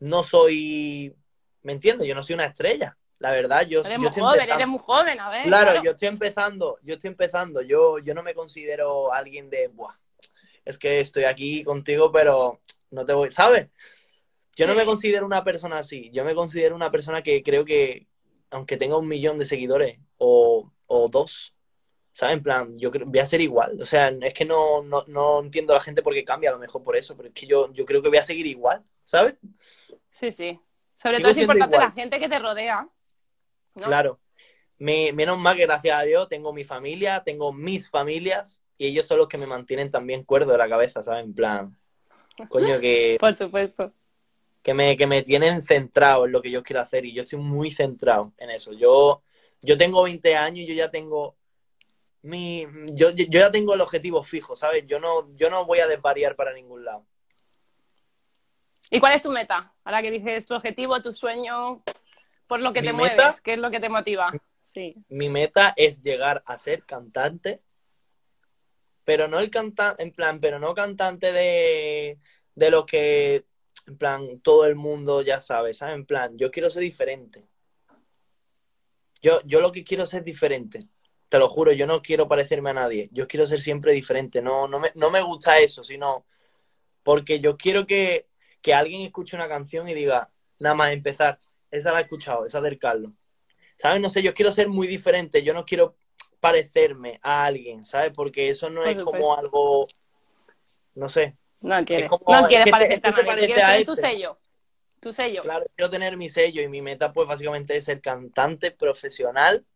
no 0.00 0.22
soy, 0.22 1.14
¿me 1.62 1.72
entiendes? 1.72 2.08
Yo 2.08 2.14
no 2.14 2.22
soy 2.22 2.34
una 2.34 2.46
estrella. 2.46 2.96
La 3.18 3.30
verdad, 3.30 3.66
yo, 3.68 3.80
eres 3.80 3.92
yo 3.92 3.98
muy 3.98 4.08
estoy 4.08 4.22
joven, 4.22 4.40
empezando. 4.40 4.54
eres 4.54 4.68
muy 4.68 4.78
joven, 4.80 5.20
a 5.20 5.30
ver. 5.30 5.44
Claro, 5.44 5.82
yo 5.84 5.90
estoy 5.92 6.08
empezando, 6.08 6.78
yo 6.82 6.94
estoy 6.94 7.08
empezando. 7.08 7.62
Yo, 7.62 7.98
yo 7.98 8.14
no 8.14 8.22
me 8.22 8.34
considero 8.34 9.12
alguien 9.12 9.50
de, 9.50 9.68
Buah, 9.68 9.94
es 10.64 10.78
que 10.78 11.00
estoy 11.00 11.24
aquí 11.24 11.62
contigo, 11.62 12.10
pero 12.10 12.60
no 12.90 13.04
te 13.04 13.12
voy, 13.12 13.30
¿sabes? 13.30 13.68
Yo 14.56 14.66
no 14.66 14.74
me 14.74 14.84
considero 14.84 15.26
una 15.26 15.44
persona 15.44 15.78
así. 15.78 16.10
Yo 16.12 16.24
me 16.24 16.34
considero 16.34 16.74
una 16.74 16.90
persona 16.90 17.22
que 17.22 17.42
creo 17.42 17.64
que, 17.64 18.06
aunque 18.50 18.76
tenga 18.76 18.96
un 18.96 19.08
millón 19.08 19.38
de 19.38 19.44
seguidores 19.44 19.98
o, 20.24 20.70
o 20.86 21.08
dos, 21.08 21.54
¿sabes? 22.12 22.36
En 22.36 22.42
plan, 22.42 22.78
yo 22.78 22.90
creo, 22.90 23.06
voy 23.06 23.18
a 23.18 23.26
ser 23.26 23.40
igual. 23.40 23.80
O 23.80 23.86
sea, 23.86 24.08
es 24.08 24.34
que 24.34 24.44
no, 24.44 24.82
no, 24.82 25.04
no 25.08 25.40
entiendo 25.40 25.72
a 25.72 25.76
la 25.76 25.82
gente 25.82 26.02
por 26.02 26.14
qué 26.14 26.24
cambia, 26.24 26.50
a 26.50 26.54
lo 26.54 26.58
mejor 26.60 26.82
por 26.84 26.96
eso, 26.96 27.16
pero 27.16 27.28
es 27.28 27.34
que 27.34 27.46
yo, 27.46 27.72
yo 27.72 27.84
creo 27.84 28.00
que 28.02 28.08
voy 28.08 28.18
a 28.18 28.22
seguir 28.22 28.46
igual, 28.46 28.84
¿sabes? 29.04 29.34
Sí, 30.10 30.30
sí. 30.30 30.60
Sobre 30.96 31.16
Sigo 31.16 31.28
todo 31.28 31.30
es 31.32 31.38
importante 31.38 31.76
igual. 31.76 31.88
la 31.88 31.94
gente 31.94 32.20
que 32.20 32.28
te 32.28 32.38
rodea. 32.38 32.88
¿no? 33.74 33.82
Claro. 33.82 34.20
Me- 34.78 35.12
menos 35.12 35.38
mal 35.38 35.56
que 35.56 35.62
gracias 35.66 35.96
a 35.98 36.02
Dios 36.02 36.28
tengo 36.28 36.52
mi 36.52 36.64
familia, 36.64 37.22
tengo 37.24 37.52
mis 37.52 37.88
familias 37.90 38.62
y 38.78 38.86
ellos 38.88 39.06
son 39.06 39.18
los 39.18 39.28
que 39.28 39.38
me 39.38 39.46
mantienen 39.46 39.90
también 39.90 40.24
cuerdo 40.24 40.52
de 40.52 40.58
la 40.58 40.68
cabeza, 40.68 41.02
¿sabes? 41.02 41.24
En 41.24 41.34
plan, 41.34 41.76
coño, 42.48 42.78
que, 42.80 43.16
Por 43.20 43.34
supuesto. 43.34 43.92
que, 44.62 44.74
me, 44.74 44.96
que 44.96 45.06
me 45.06 45.22
tienen 45.22 45.62
centrado 45.62 46.26
en 46.26 46.32
lo 46.32 46.42
que 46.42 46.50
yo 46.50 46.62
quiero 46.62 46.80
hacer 46.80 47.04
y 47.04 47.12
yo 47.12 47.22
estoy 47.22 47.38
muy 47.38 47.70
centrado 47.70 48.32
en 48.38 48.50
eso. 48.50 48.72
Yo, 48.72 49.22
yo 49.62 49.78
tengo 49.78 50.02
20 50.02 50.36
años 50.36 50.58
y 50.60 50.66
yo 50.66 50.74
ya 50.74 50.90
tengo 50.90 51.36
mi, 52.22 52.66
yo, 52.92 53.10
yo 53.10 53.26
ya 53.40 53.50
tengo 53.50 53.74
el 53.74 53.80
objetivo 53.80 54.22
fijo, 54.22 54.54
¿sabes? 54.54 54.86
Yo 54.86 55.00
no, 55.00 55.32
yo 55.32 55.50
no 55.50 55.64
voy 55.66 55.80
a 55.80 55.86
desvariar 55.86 56.36
para 56.36 56.52
ningún 56.52 56.84
lado. 56.84 57.06
¿Y 58.90 59.00
cuál 59.00 59.14
es 59.14 59.22
tu 59.22 59.30
meta? 59.30 59.72
Ahora 59.84 60.02
que 60.02 60.10
dices 60.10 60.46
tu 60.46 60.54
objetivo, 60.54 61.00
tu 61.00 61.12
sueño, 61.12 61.82
por 62.46 62.60
lo 62.60 62.72
que 62.72 62.82
¿Mi 62.82 62.88
te 62.88 62.92
meta? 62.92 63.14
mueves, 63.16 63.40
¿qué 63.40 63.54
es 63.54 63.58
lo 63.58 63.70
que 63.70 63.80
te 63.80 63.88
motiva? 63.88 64.30
Sí. 64.62 64.94
mi 65.08 65.28
meta 65.28 65.74
es 65.76 66.00
llegar 66.00 66.42
a 66.46 66.56
ser 66.56 66.84
cantante, 66.84 67.60
pero 69.04 69.28
no 69.28 69.38
el 69.40 69.50
cantante, 69.50 70.02
en 70.02 70.12
plan, 70.12 70.40
pero 70.40 70.58
no 70.58 70.74
cantante 70.74 71.32
de, 71.32 72.18
de 72.54 72.70
lo 72.70 72.86
que, 72.86 73.44
en 73.86 73.98
plan, 73.98 74.40
todo 74.40 74.64
el 74.66 74.76
mundo 74.76 75.22
ya 75.22 75.40
sabe, 75.40 75.74
¿sabes? 75.74 75.94
En 75.96 76.06
plan, 76.06 76.38
yo 76.38 76.50
quiero 76.50 76.70
ser 76.70 76.82
diferente. 76.82 77.48
Yo, 79.22 79.40
yo 79.44 79.60
lo 79.60 79.72
que 79.72 79.84
quiero 79.84 80.02
es 80.04 80.10
ser 80.10 80.24
diferente. 80.24 80.84
Te 81.28 81.38
lo 81.38 81.48
juro, 81.48 81.72
yo 81.72 81.86
no 81.86 82.02
quiero 82.02 82.28
parecerme 82.28 82.70
a 82.70 82.74
nadie. 82.74 83.08
Yo 83.12 83.26
quiero 83.26 83.46
ser 83.46 83.60
siempre 83.60 83.92
diferente. 83.92 84.42
No, 84.42 84.66
no 84.68 84.78
me, 84.80 84.90
no 84.94 85.10
me 85.10 85.22
gusta 85.22 85.58
eso, 85.60 85.82
sino 85.84 86.26
porque 87.02 87.40
yo 87.40 87.56
quiero 87.56 87.86
que, 87.86 88.26
que 88.60 88.74
alguien 88.74 89.02
escuche 89.02 89.36
una 89.36 89.48
canción 89.48 89.88
y 89.88 89.94
diga, 89.94 90.30
nada 90.58 90.74
más 90.74 90.92
empezar, 90.92 91.38
esa 91.70 91.92
la 91.92 92.00
he 92.00 92.02
escuchado, 92.02 92.44
esa 92.44 92.60
del 92.60 92.78
Carlos. 92.78 93.12
¿Sabes? 93.76 94.00
No 94.00 94.10
sé, 94.10 94.22
yo 94.22 94.34
quiero 94.34 94.52
ser 94.52 94.68
muy 94.68 94.86
diferente, 94.86 95.42
yo 95.42 95.54
no 95.54 95.64
quiero 95.64 95.96
parecerme 96.38 97.18
a 97.22 97.44
alguien, 97.46 97.86
¿sabes? 97.86 98.12
Porque 98.14 98.48
eso 98.48 98.68
no 98.68 98.82
Por 98.82 98.88
es 98.90 98.98
supuesto. 98.98 99.10
como 99.10 99.36
algo, 99.36 99.88
no 100.94 101.08
sé, 101.08 101.36
No 101.62 101.84
quieres, 101.84 102.08
como- 102.10 102.24
no 102.28 102.40
es 102.42 102.46
quieres 102.48 102.64
que- 102.66 102.70
parecerte 102.70 103.06
a 103.06 103.10
es 103.10 103.16
que 103.16 103.22
nadie, 103.24 103.46
quieres 103.54 103.86
tu 103.86 103.92
este. 103.92 104.08
sello. 104.08 104.38
Tu 105.02 105.12
sello. 105.12 105.42
claro, 105.42 105.66
quiero 105.74 105.90
tener 105.90 106.16
mi 106.16 106.28
sello 106.28 106.62
y 106.62 106.68
mi 106.68 106.80
meta 106.80 107.12
pues 107.12 107.26
básicamente 107.26 107.76
es 107.76 107.84
ser 107.84 108.00
cantante 108.00 108.70
profesional, 108.70 109.66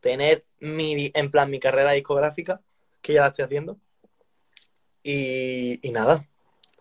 tener 0.00 0.44
mi, 0.58 1.12
en 1.14 1.30
plan, 1.30 1.48
mi 1.48 1.60
carrera 1.60 1.92
discográfica, 1.92 2.60
que 3.00 3.12
ya 3.12 3.20
la 3.20 3.28
estoy 3.28 3.44
haciendo, 3.44 3.78
y, 5.04 5.78
y 5.86 5.92
nada, 5.92 6.26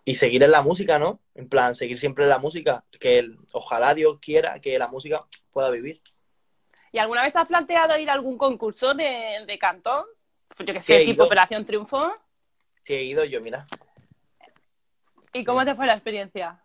y 0.05 0.15
seguir 0.15 0.41
en 0.41 0.49
la 0.51 0.63
música, 0.63 0.97
¿no? 0.97 1.19
En 1.35 1.47
plan, 1.47 1.75
seguir 1.75 1.99
siempre 1.99 2.23
en 2.23 2.31
la 2.31 2.39
música, 2.39 2.83
que 2.99 3.19
el- 3.19 3.37
ojalá 3.51 3.93
Dios 3.93 4.17
quiera 4.19 4.59
que 4.59 4.79
la 4.79 4.87
música 4.87 5.23
pueda 5.51 5.69
vivir. 5.69 6.01
¿Y 6.91 6.97
alguna 6.97 7.21
vez 7.21 7.33
te 7.33 7.39
has 7.39 7.47
planteado 7.47 7.95
ir 7.99 8.09
a 8.09 8.13
algún 8.13 8.39
concurso 8.39 8.95
de, 8.95 9.43
de 9.45 9.59
canto? 9.59 10.07
Pues 10.55 10.65
yo 10.65 10.73
que 10.73 10.81
Sí, 10.81 10.93
sé, 10.93 11.05
tipo. 11.05 11.25
Operación 11.25 11.63
Triunfo. 11.63 12.11
Si 12.83 12.93
he 12.95 13.03
ido 13.03 13.23
yo, 13.25 13.39
mira. 13.39 13.67
¿Y 15.33 15.43
cómo 15.45 15.63
te 15.63 15.75
fue 15.75 15.85
la 15.85 15.93
experiencia? 15.93 16.59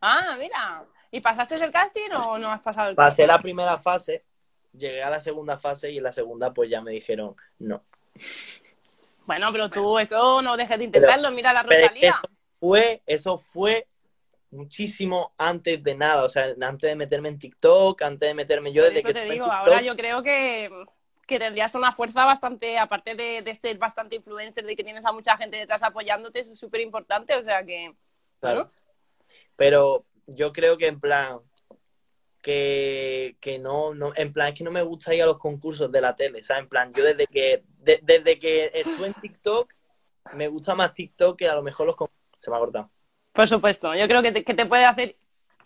Ah, 0.00 0.36
mira. 0.38 0.84
¿Y 1.10 1.20
pasaste 1.20 1.56
el 1.56 1.72
casting 1.72 2.10
o 2.12 2.38
no 2.38 2.52
has 2.52 2.60
pasado 2.60 2.90
el 2.90 2.94
Pasé 2.94 3.22
casting? 3.22 3.26
la 3.26 3.38
primera 3.40 3.78
fase, 3.78 4.24
llegué 4.72 5.02
a 5.02 5.10
la 5.10 5.20
segunda 5.20 5.58
fase 5.58 5.90
y 5.90 5.98
en 5.98 6.04
la 6.04 6.12
segunda 6.12 6.52
pues 6.52 6.70
ya 6.70 6.80
me 6.80 6.92
dijeron 6.92 7.34
no. 7.58 7.82
Bueno, 9.26 9.50
pero 9.52 9.68
tú 9.68 9.98
eso 9.98 10.42
no 10.42 10.56
dejes 10.56 10.78
de 10.78 10.84
intentarlo. 10.84 11.30
Mira 11.30 11.52
la 11.52 11.62
Rosalía. 11.62 12.10
eso 12.10 12.28
fue, 12.58 13.02
eso 13.06 13.38
fue 13.38 13.86
muchísimo 14.50 15.32
antes 15.38 15.82
de 15.82 15.94
nada, 15.94 16.24
o 16.24 16.28
sea, 16.28 16.46
antes 16.60 16.90
de 16.90 16.96
meterme 16.96 17.28
en 17.28 17.38
TikTok, 17.38 18.02
antes 18.02 18.28
de 18.28 18.34
meterme 18.34 18.72
yo 18.72 18.82
Por 18.82 18.92
desde 18.92 19.00
eso 19.00 19.08
que 19.08 19.14
te 19.14 19.22
en 19.22 19.30
digo, 19.30 19.44
TikTok, 19.44 19.60
ahora 19.60 19.82
yo 19.82 19.94
creo 19.94 20.22
que, 20.22 20.70
que 21.26 21.38
tendrías 21.38 21.74
una 21.76 21.92
fuerza 21.92 22.24
bastante, 22.24 22.76
aparte 22.76 23.14
de, 23.14 23.42
de 23.42 23.54
ser 23.54 23.78
bastante 23.78 24.16
influencer, 24.16 24.64
de 24.64 24.74
que 24.74 24.82
tienes 24.82 25.04
a 25.04 25.12
mucha 25.12 25.36
gente 25.36 25.56
detrás 25.56 25.84
apoyándote, 25.84 26.40
eso 26.40 26.52
es 26.52 26.58
súper 26.58 26.80
importante, 26.80 27.34
o 27.34 27.44
sea 27.44 27.64
que... 27.64 27.94
Claro. 28.40 28.66
Pero 29.60 30.06
yo 30.26 30.54
creo 30.54 30.78
que 30.78 30.86
en 30.86 30.98
plan 31.00 31.38
que, 32.40 33.36
que 33.40 33.58
no, 33.58 33.92
no, 33.92 34.10
en 34.16 34.32
plan 34.32 34.48
es 34.48 34.54
que 34.54 34.64
no 34.64 34.70
me 34.70 34.80
gusta 34.80 35.14
ir 35.14 35.22
a 35.22 35.26
los 35.26 35.36
concursos 35.36 35.92
de 35.92 36.00
la 36.00 36.16
tele, 36.16 36.42
¿sabes? 36.42 36.62
En 36.62 36.68
plan, 36.70 36.94
yo 36.94 37.04
desde 37.04 37.26
que 37.26 37.62
de- 37.76 38.00
desde 38.02 38.38
que 38.38 38.70
estuve 38.72 39.08
en 39.08 39.12
TikTok 39.20 39.70
me 40.32 40.48
gusta 40.48 40.74
más 40.74 40.94
TikTok 40.94 41.38
que 41.38 41.46
a 41.46 41.54
lo 41.54 41.62
mejor 41.62 41.86
los 41.86 41.94
concursos. 41.94 42.18
Se 42.38 42.50
me 42.50 42.56
ha 42.56 42.60
cortado. 42.60 42.90
Por 43.34 43.46
supuesto, 43.46 43.94
yo 43.94 44.08
creo 44.08 44.22
que 44.22 44.32
te, 44.32 44.44
que 44.44 44.54
te 44.54 44.64
puede 44.64 44.86
hacer 44.86 45.16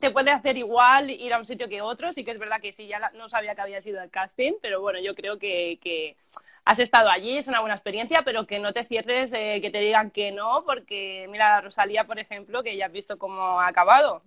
te 0.01 0.11
puede 0.11 0.33
hacer 0.33 0.57
igual 0.57 1.09
ir 1.09 1.33
a 1.33 1.39
un 1.39 1.45
sitio 1.45 1.69
que 1.69 1.81
otro, 1.81 2.13
sí 2.13 2.25
que 2.25 2.33
es 2.33 2.39
verdad 2.41 2.61
que 2.61 2.73
sí, 2.73 2.89
ya 2.89 3.13
no 3.15 3.29
sabía 3.29 3.55
que 3.55 3.61
había 3.61 3.81
sido 3.81 4.03
el 4.03 4.11
casting, 4.11 4.55
pero 4.61 4.81
bueno, 4.81 4.99
yo 5.01 5.15
creo 5.15 5.39
que 5.39 6.17
has 6.65 6.79
estado 6.79 7.11
allí, 7.11 7.37
es 7.37 7.49
una 7.49 7.61
buena 7.61 7.75
experiencia, 7.75 8.23
pero 8.25 8.47
que 8.47 8.59
no 8.59 8.73
te 8.73 8.85
cierres, 8.85 9.33
eh, 9.33 9.59
que 9.61 9.71
te 9.71 9.79
digan 9.79 10.11
que 10.11 10.33
no, 10.33 10.65
porque 10.67 11.27
mira 11.31 11.59
a 11.59 11.61
Rosalía, 11.61 12.05
por 12.07 12.19
ejemplo, 12.19 12.63
que 12.63 12.77
ya 12.77 12.87
has 12.87 12.93
visto 12.93 13.19
cómo 13.19 13.61
ha 13.61 13.69
acabado. 13.69 14.23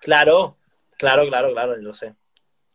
Claro, 0.00 0.58
claro, 0.98 1.26
claro, 1.28 1.52
claro, 1.52 1.76
lo 1.76 1.94
sé. 1.94 2.14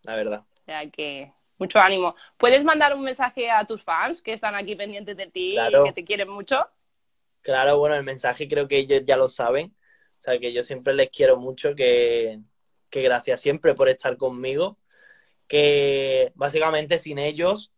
La 0.04 0.16
verdad. 0.16 0.46
O 0.62 0.66
sea 0.66 0.90
que 0.90 1.32
mucho 1.58 1.80
ánimo. 1.80 2.16
¿Puedes 2.38 2.64
mandar 2.64 2.94
un 2.96 3.04
mensaje 3.04 3.50
a 3.50 3.66
tus 3.66 3.84
fans 3.84 4.22
que 4.22 4.34
están 4.34 4.56
aquí 4.56 4.76
pendientes 4.76 5.18
de 5.18 5.28
ti 5.28 5.54
Claro. 5.54 5.84
y 5.84 5.90
que 5.90 5.94
te 5.94 6.04
quieren 6.04 6.30
mucho? 6.30 6.68
Claro, 7.42 7.78
bueno, 7.78 7.96
el 7.96 8.04
mensaje 8.04 8.48
creo 8.48 8.68
que 8.68 8.78
ellos 8.78 9.04
ya 9.06 9.18
lo 9.18 9.28
saben. 9.28 9.76
O 10.20 10.22
sea, 10.22 10.40
que 10.40 10.52
yo 10.54 10.64
siempre 10.64 10.94
les 10.94 11.10
quiero 11.10 11.38
mucho, 11.38 11.76
que, 11.76 12.40
que 12.90 13.02
gracias 13.02 13.42
siempre 13.42 13.76
por 13.76 13.90
estar 13.90 14.18
conmigo. 14.18 14.78
Que 15.48 16.32
básicamente 16.36 17.00
sin 17.00 17.20
ellos 17.20 17.72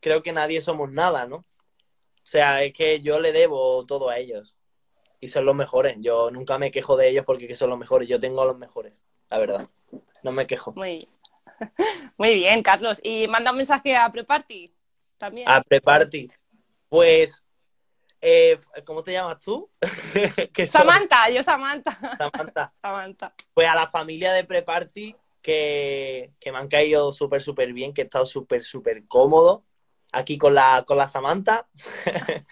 creo 0.00 0.22
que 0.22 0.32
nadie 0.32 0.60
somos 0.60 0.90
nada, 0.90 1.26
¿no? 1.26 1.36
O 1.36 2.26
sea, 2.30 2.62
es 2.62 2.72
que 2.72 3.00
yo 3.00 3.20
le 3.20 3.32
debo 3.32 3.84
todo 3.86 4.08
a 4.10 4.18
ellos. 4.18 4.56
Y 5.20 5.28
son 5.28 5.44
los 5.44 5.54
mejores. 5.54 5.96
Yo 6.00 6.30
nunca 6.30 6.58
me 6.58 6.70
quejo 6.70 6.96
de 6.96 7.08
ellos 7.08 7.24
porque 7.26 7.46
que 7.46 7.56
son 7.56 7.70
los 7.70 7.78
mejores. 7.78 8.08
Yo 8.08 8.18
tengo 8.18 8.42
a 8.42 8.46
los 8.46 8.58
mejores, 8.58 9.02
la 9.28 9.38
verdad. 9.38 9.68
No 10.22 10.32
me 10.32 10.46
quejo. 10.46 10.72
Muy, 10.72 11.08
muy 12.18 12.34
bien, 12.34 12.62
Carlos. 12.62 13.00
Y 13.02 13.28
manda 13.28 13.50
un 13.50 13.58
mensaje 13.58 13.96
a 13.96 14.10
Preparty 14.10 14.72
también. 15.18 15.48
A 15.48 15.62
Preparty. 15.62 16.30
Pues, 16.88 17.44
eh, 18.20 18.58
¿cómo 18.84 19.02
te 19.02 19.12
llamas 19.12 19.38
tú? 19.38 19.70
Samantha, 20.68 21.30
yo 21.30 21.42
Samantha. 21.42 21.98
Samantha. 22.16 22.72
Samantha. 22.80 23.34
Pues 23.52 23.68
a 23.68 23.74
la 23.74 23.90
familia 23.90 24.32
de 24.32 24.44
Preparty, 24.44 25.14
que, 25.42 26.32
que 26.38 26.52
me 26.52 26.58
han 26.58 26.68
caído 26.68 27.12
súper, 27.12 27.42
súper 27.42 27.72
bien, 27.72 27.92
que 27.92 28.02
he 28.02 28.04
estado 28.04 28.24
súper, 28.26 28.62
súper 28.62 29.06
cómodo 29.06 29.64
aquí 30.12 30.38
con 30.38 30.54
la, 30.54 30.84
con 30.86 30.96
la 30.96 31.08
Samantha. 31.08 31.66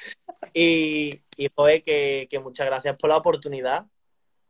y, 0.55 1.21
y 1.37 1.49
joder, 1.55 1.83
que, 1.83 2.27
que 2.31 2.39
muchas 2.39 2.67
gracias 2.67 2.97
por 2.97 3.11
la 3.11 3.17
oportunidad, 3.17 3.87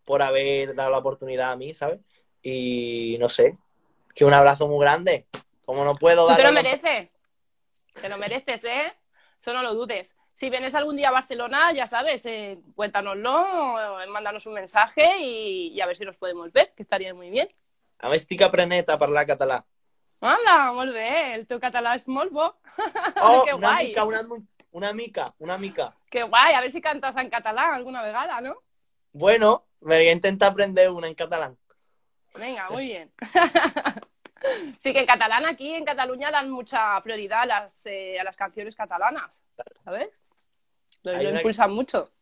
por 0.05 0.23
haber 0.23 0.75
dado 0.75 0.91
la 0.91 0.99
oportunidad 0.99 1.53
a 1.53 1.57
mí, 1.57 1.75
¿sabes? 1.75 2.01
Y 2.43 3.17
no 3.19 3.29
sé, 3.29 3.57
que 4.15 4.25
un 4.25 4.35
abrazo 4.35 4.69
muy 4.69 4.81
grande. 4.81 5.27
Como 5.65 5.85
no 5.85 5.97
puedo 5.97 6.27
Tú 6.29 6.37
te 6.37 6.45
lo 6.45 6.53
mereces. 6.53 7.09
Te 8.01 8.09
lo 8.09 8.17
mereces, 8.17 8.65
¿eh? 8.65 8.93
Eso 9.41 9.53
no 9.53 9.63
lo 9.63 9.75
dudes. 9.75 10.17
Si 10.35 10.51
vienes 10.51 10.75
algún 10.75 10.97
día 10.97 11.09
a 11.09 11.13
Barcelona, 11.13 11.73
ya 11.73 11.87
sabes, 11.87 12.25
eh, 12.27 12.59
cuéntanoslo, 12.75 14.01
eh, 14.01 14.07
mándanos 14.07 14.47
un 14.47 14.55
mensaje 14.55 15.19
y, 15.19 15.69
y 15.69 15.81
a 15.81 15.87
ver 15.87 15.97
si 15.97 16.05
nos 16.05 16.17
podemos 16.17 16.53
ver, 16.53 16.73
que 16.77 16.83
estaría 16.83 17.13
muy 17.13 17.29
bien. 17.29 17.49
A 17.99 18.11
més 18.13 18.23
estic 18.23 18.45
aprenent 18.47 18.91
a 18.93 18.99
parlar 18.99 19.25
català. 19.27 19.63
Hola, 20.21 20.73
molt 20.75 20.93
bé, 20.95 21.35
el 21.37 21.45
teu 21.47 21.61
català 21.63 21.95
és 21.99 22.07
molt 22.11 22.33
bo. 22.35 22.49
Oh, 23.23 23.45
Que 23.45 23.55
una 23.55 23.69
guai. 23.69 23.89
mica, 23.89 24.05
una, 24.05 24.23
una 24.73 24.93
mica, 24.93 25.35
una 25.39 25.59
mica. 25.59 25.93
Qué 26.11 26.23
guay, 26.23 26.55
a 26.55 26.61
ver 26.61 26.71
si 26.71 26.81
cantas 26.81 27.17
en 27.17 27.31
catalán 27.31 27.75
alguna 27.75 28.03
vegada, 28.03 28.41
¿no? 28.41 28.57
Bueno, 29.13 29.67
me 29.81 29.97
voy 29.97 30.09
a 30.09 30.13
intentar 30.13 30.53
aprender 30.53 30.91
una 30.91 31.07
en 31.09 31.15
catalán. 31.15 31.57
Venga, 32.35 32.71
muy 32.71 32.87
bien. 32.87 33.13
Sí, 34.79 34.93
que 34.93 35.01
en 35.01 35.07
catalán 35.07 35.45
aquí 35.47 35.75
en 35.75 35.85
Cataluña 35.85 36.31
dan 36.31 36.49
mucha 36.49 37.01
prioridad 37.03 37.41
a 37.43 37.47
las, 37.47 37.85
eh, 37.87 38.21
a 38.21 38.23
las 38.23 38.37
canciones 38.37 38.77
catalanas, 38.77 39.43
¿sabes? 39.85 40.11
Lo, 41.03 41.13
lo 41.13 41.31
impulsan 41.31 41.73
mucho. 41.73 42.13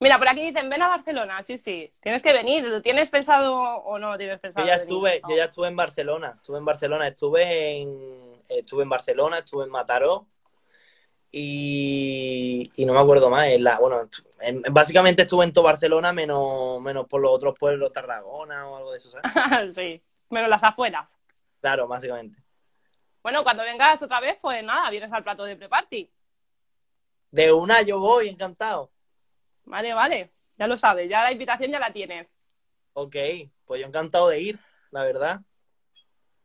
Mira, 0.00 0.18
por 0.18 0.28
aquí 0.28 0.44
dicen, 0.44 0.68
ven 0.68 0.82
a 0.82 0.88
Barcelona, 0.88 1.42
sí, 1.42 1.58
sí, 1.58 1.90
tienes 2.00 2.22
que 2.22 2.32
venir, 2.32 2.64
¿lo 2.64 2.82
tienes 2.82 3.10
pensado 3.10 3.54
o 3.56 3.98
no 3.98 4.16
tienes 4.18 4.38
pensado? 4.40 4.66
Yo 4.66 4.72
ya 4.72 4.80
estuve, 4.80 5.22
yo 5.28 5.36
ya 5.36 5.44
estuve 5.44 5.68
en 5.68 5.76
Barcelona, 5.76 6.34
estuve 6.36 6.58
en 6.58 6.64
Barcelona, 6.64 7.08
estuve 7.08 7.80
en, 7.80 8.42
estuve 8.48 8.82
en 8.82 8.88
Barcelona, 8.88 9.38
estuve 9.38 9.64
en 9.64 9.70
Mataró 9.70 10.26
y, 11.30 12.70
no 12.78 12.92
me 12.92 12.98
acuerdo 12.98 13.30
más, 13.30 13.46
la, 13.58 13.78
bueno, 13.78 14.08
básicamente 14.70 15.22
estuve 15.22 15.44
en 15.44 15.52
todo 15.52 15.64
Barcelona 15.64 16.12
menos, 16.12 16.80
menos 16.80 17.06
por 17.06 17.20
los 17.20 17.30
otros 17.30 17.54
pueblos, 17.58 17.92
Tarragona 17.92 18.68
o 18.68 18.76
algo 18.76 18.92
de 18.92 18.98
eso, 18.98 19.10
¿sabes? 19.10 19.74
sí, 19.74 20.02
menos 20.30 20.48
las 20.48 20.62
afueras. 20.62 21.18
Claro, 21.60 21.88
básicamente. 21.88 22.38
Bueno, 23.22 23.42
cuando 23.42 23.64
vengas 23.64 24.00
otra 24.02 24.20
vez, 24.20 24.38
pues 24.40 24.62
nada, 24.62 24.88
vienes 24.90 25.12
al 25.12 25.24
plato 25.24 25.44
de 25.44 25.56
pre-party. 25.56 26.10
De 27.32 27.52
una 27.52 27.82
yo 27.82 27.98
voy, 27.98 28.28
encantado. 28.28 28.90
Vale, 29.66 29.94
vale, 29.94 30.32
ya 30.56 30.66
lo 30.66 30.78
sabes, 30.78 31.10
ya 31.10 31.22
la 31.22 31.32
invitación 31.32 31.70
ya 31.70 31.78
la 31.78 31.92
tienes. 31.92 32.38
Ok, 32.94 33.16
pues 33.64 33.80
yo 33.80 33.86
encantado 33.86 34.28
de 34.28 34.40
ir, 34.40 34.58
la 34.90 35.04
verdad. 35.04 35.40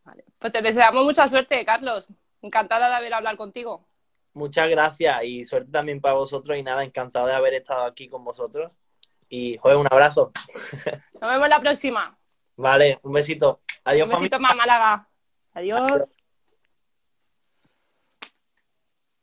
Vale, 0.04 0.26
pues 0.38 0.52
te 0.52 0.62
deseamos 0.62 1.06
mucha 1.06 1.28
suerte, 1.28 1.64
Carlos. 1.64 2.08
Encantada 2.42 2.90
de 2.90 2.96
haber 2.96 3.14
hablado 3.14 3.38
contigo. 3.38 3.88
Muchas 4.34 4.70
gracias 4.70 5.24
y 5.24 5.46
suerte 5.46 5.72
también 5.72 6.02
para 6.02 6.16
vosotros 6.16 6.58
y 6.58 6.64
nada, 6.64 6.84
encantado 6.84 7.28
de 7.28 7.34
haber 7.34 7.54
estado 7.54 7.86
aquí 7.86 8.10
con 8.10 8.24
vosotros. 8.24 8.72
Y 9.30 9.58
joder, 9.58 9.78
un 9.78 9.88
abrazo. 9.90 10.32
Nos 11.22 11.32
vemos 11.32 11.48
la 11.48 11.60
próxima. 11.62 12.18
Vale, 12.58 13.00
un 13.04 13.14
besito. 13.14 13.62
Adiós, 13.86 14.10
Un 14.10 14.16
besito 14.16 14.40
más, 14.40 14.56
Málaga. 14.56 15.08
Adiós. 15.54 16.14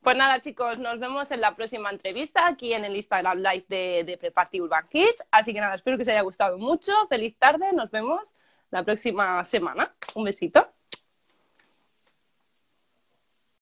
Pues 0.08 0.16
nada, 0.16 0.40
chicos, 0.40 0.78
nos 0.78 0.98
vemos 0.98 1.30
en 1.32 1.42
la 1.42 1.54
próxima 1.54 1.90
entrevista 1.90 2.46
aquí 2.46 2.72
en 2.72 2.82
el 2.86 2.96
Instagram 2.96 3.40
Live 3.40 3.66
de, 3.68 4.04
de 4.06 4.16
Preparty 4.16 4.58
Urban 4.58 4.88
Kids. 4.88 5.22
Así 5.30 5.52
que 5.52 5.60
nada, 5.60 5.74
espero 5.74 5.98
que 5.98 6.02
os 6.04 6.08
haya 6.08 6.22
gustado 6.22 6.56
mucho. 6.56 6.94
Feliz 7.10 7.36
tarde, 7.38 7.74
nos 7.74 7.90
vemos 7.90 8.34
la 8.70 8.82
próxima 8.82 9.44
semana. 9.44 9.92
Un 10.14 10.24
besito. 10.24 10.77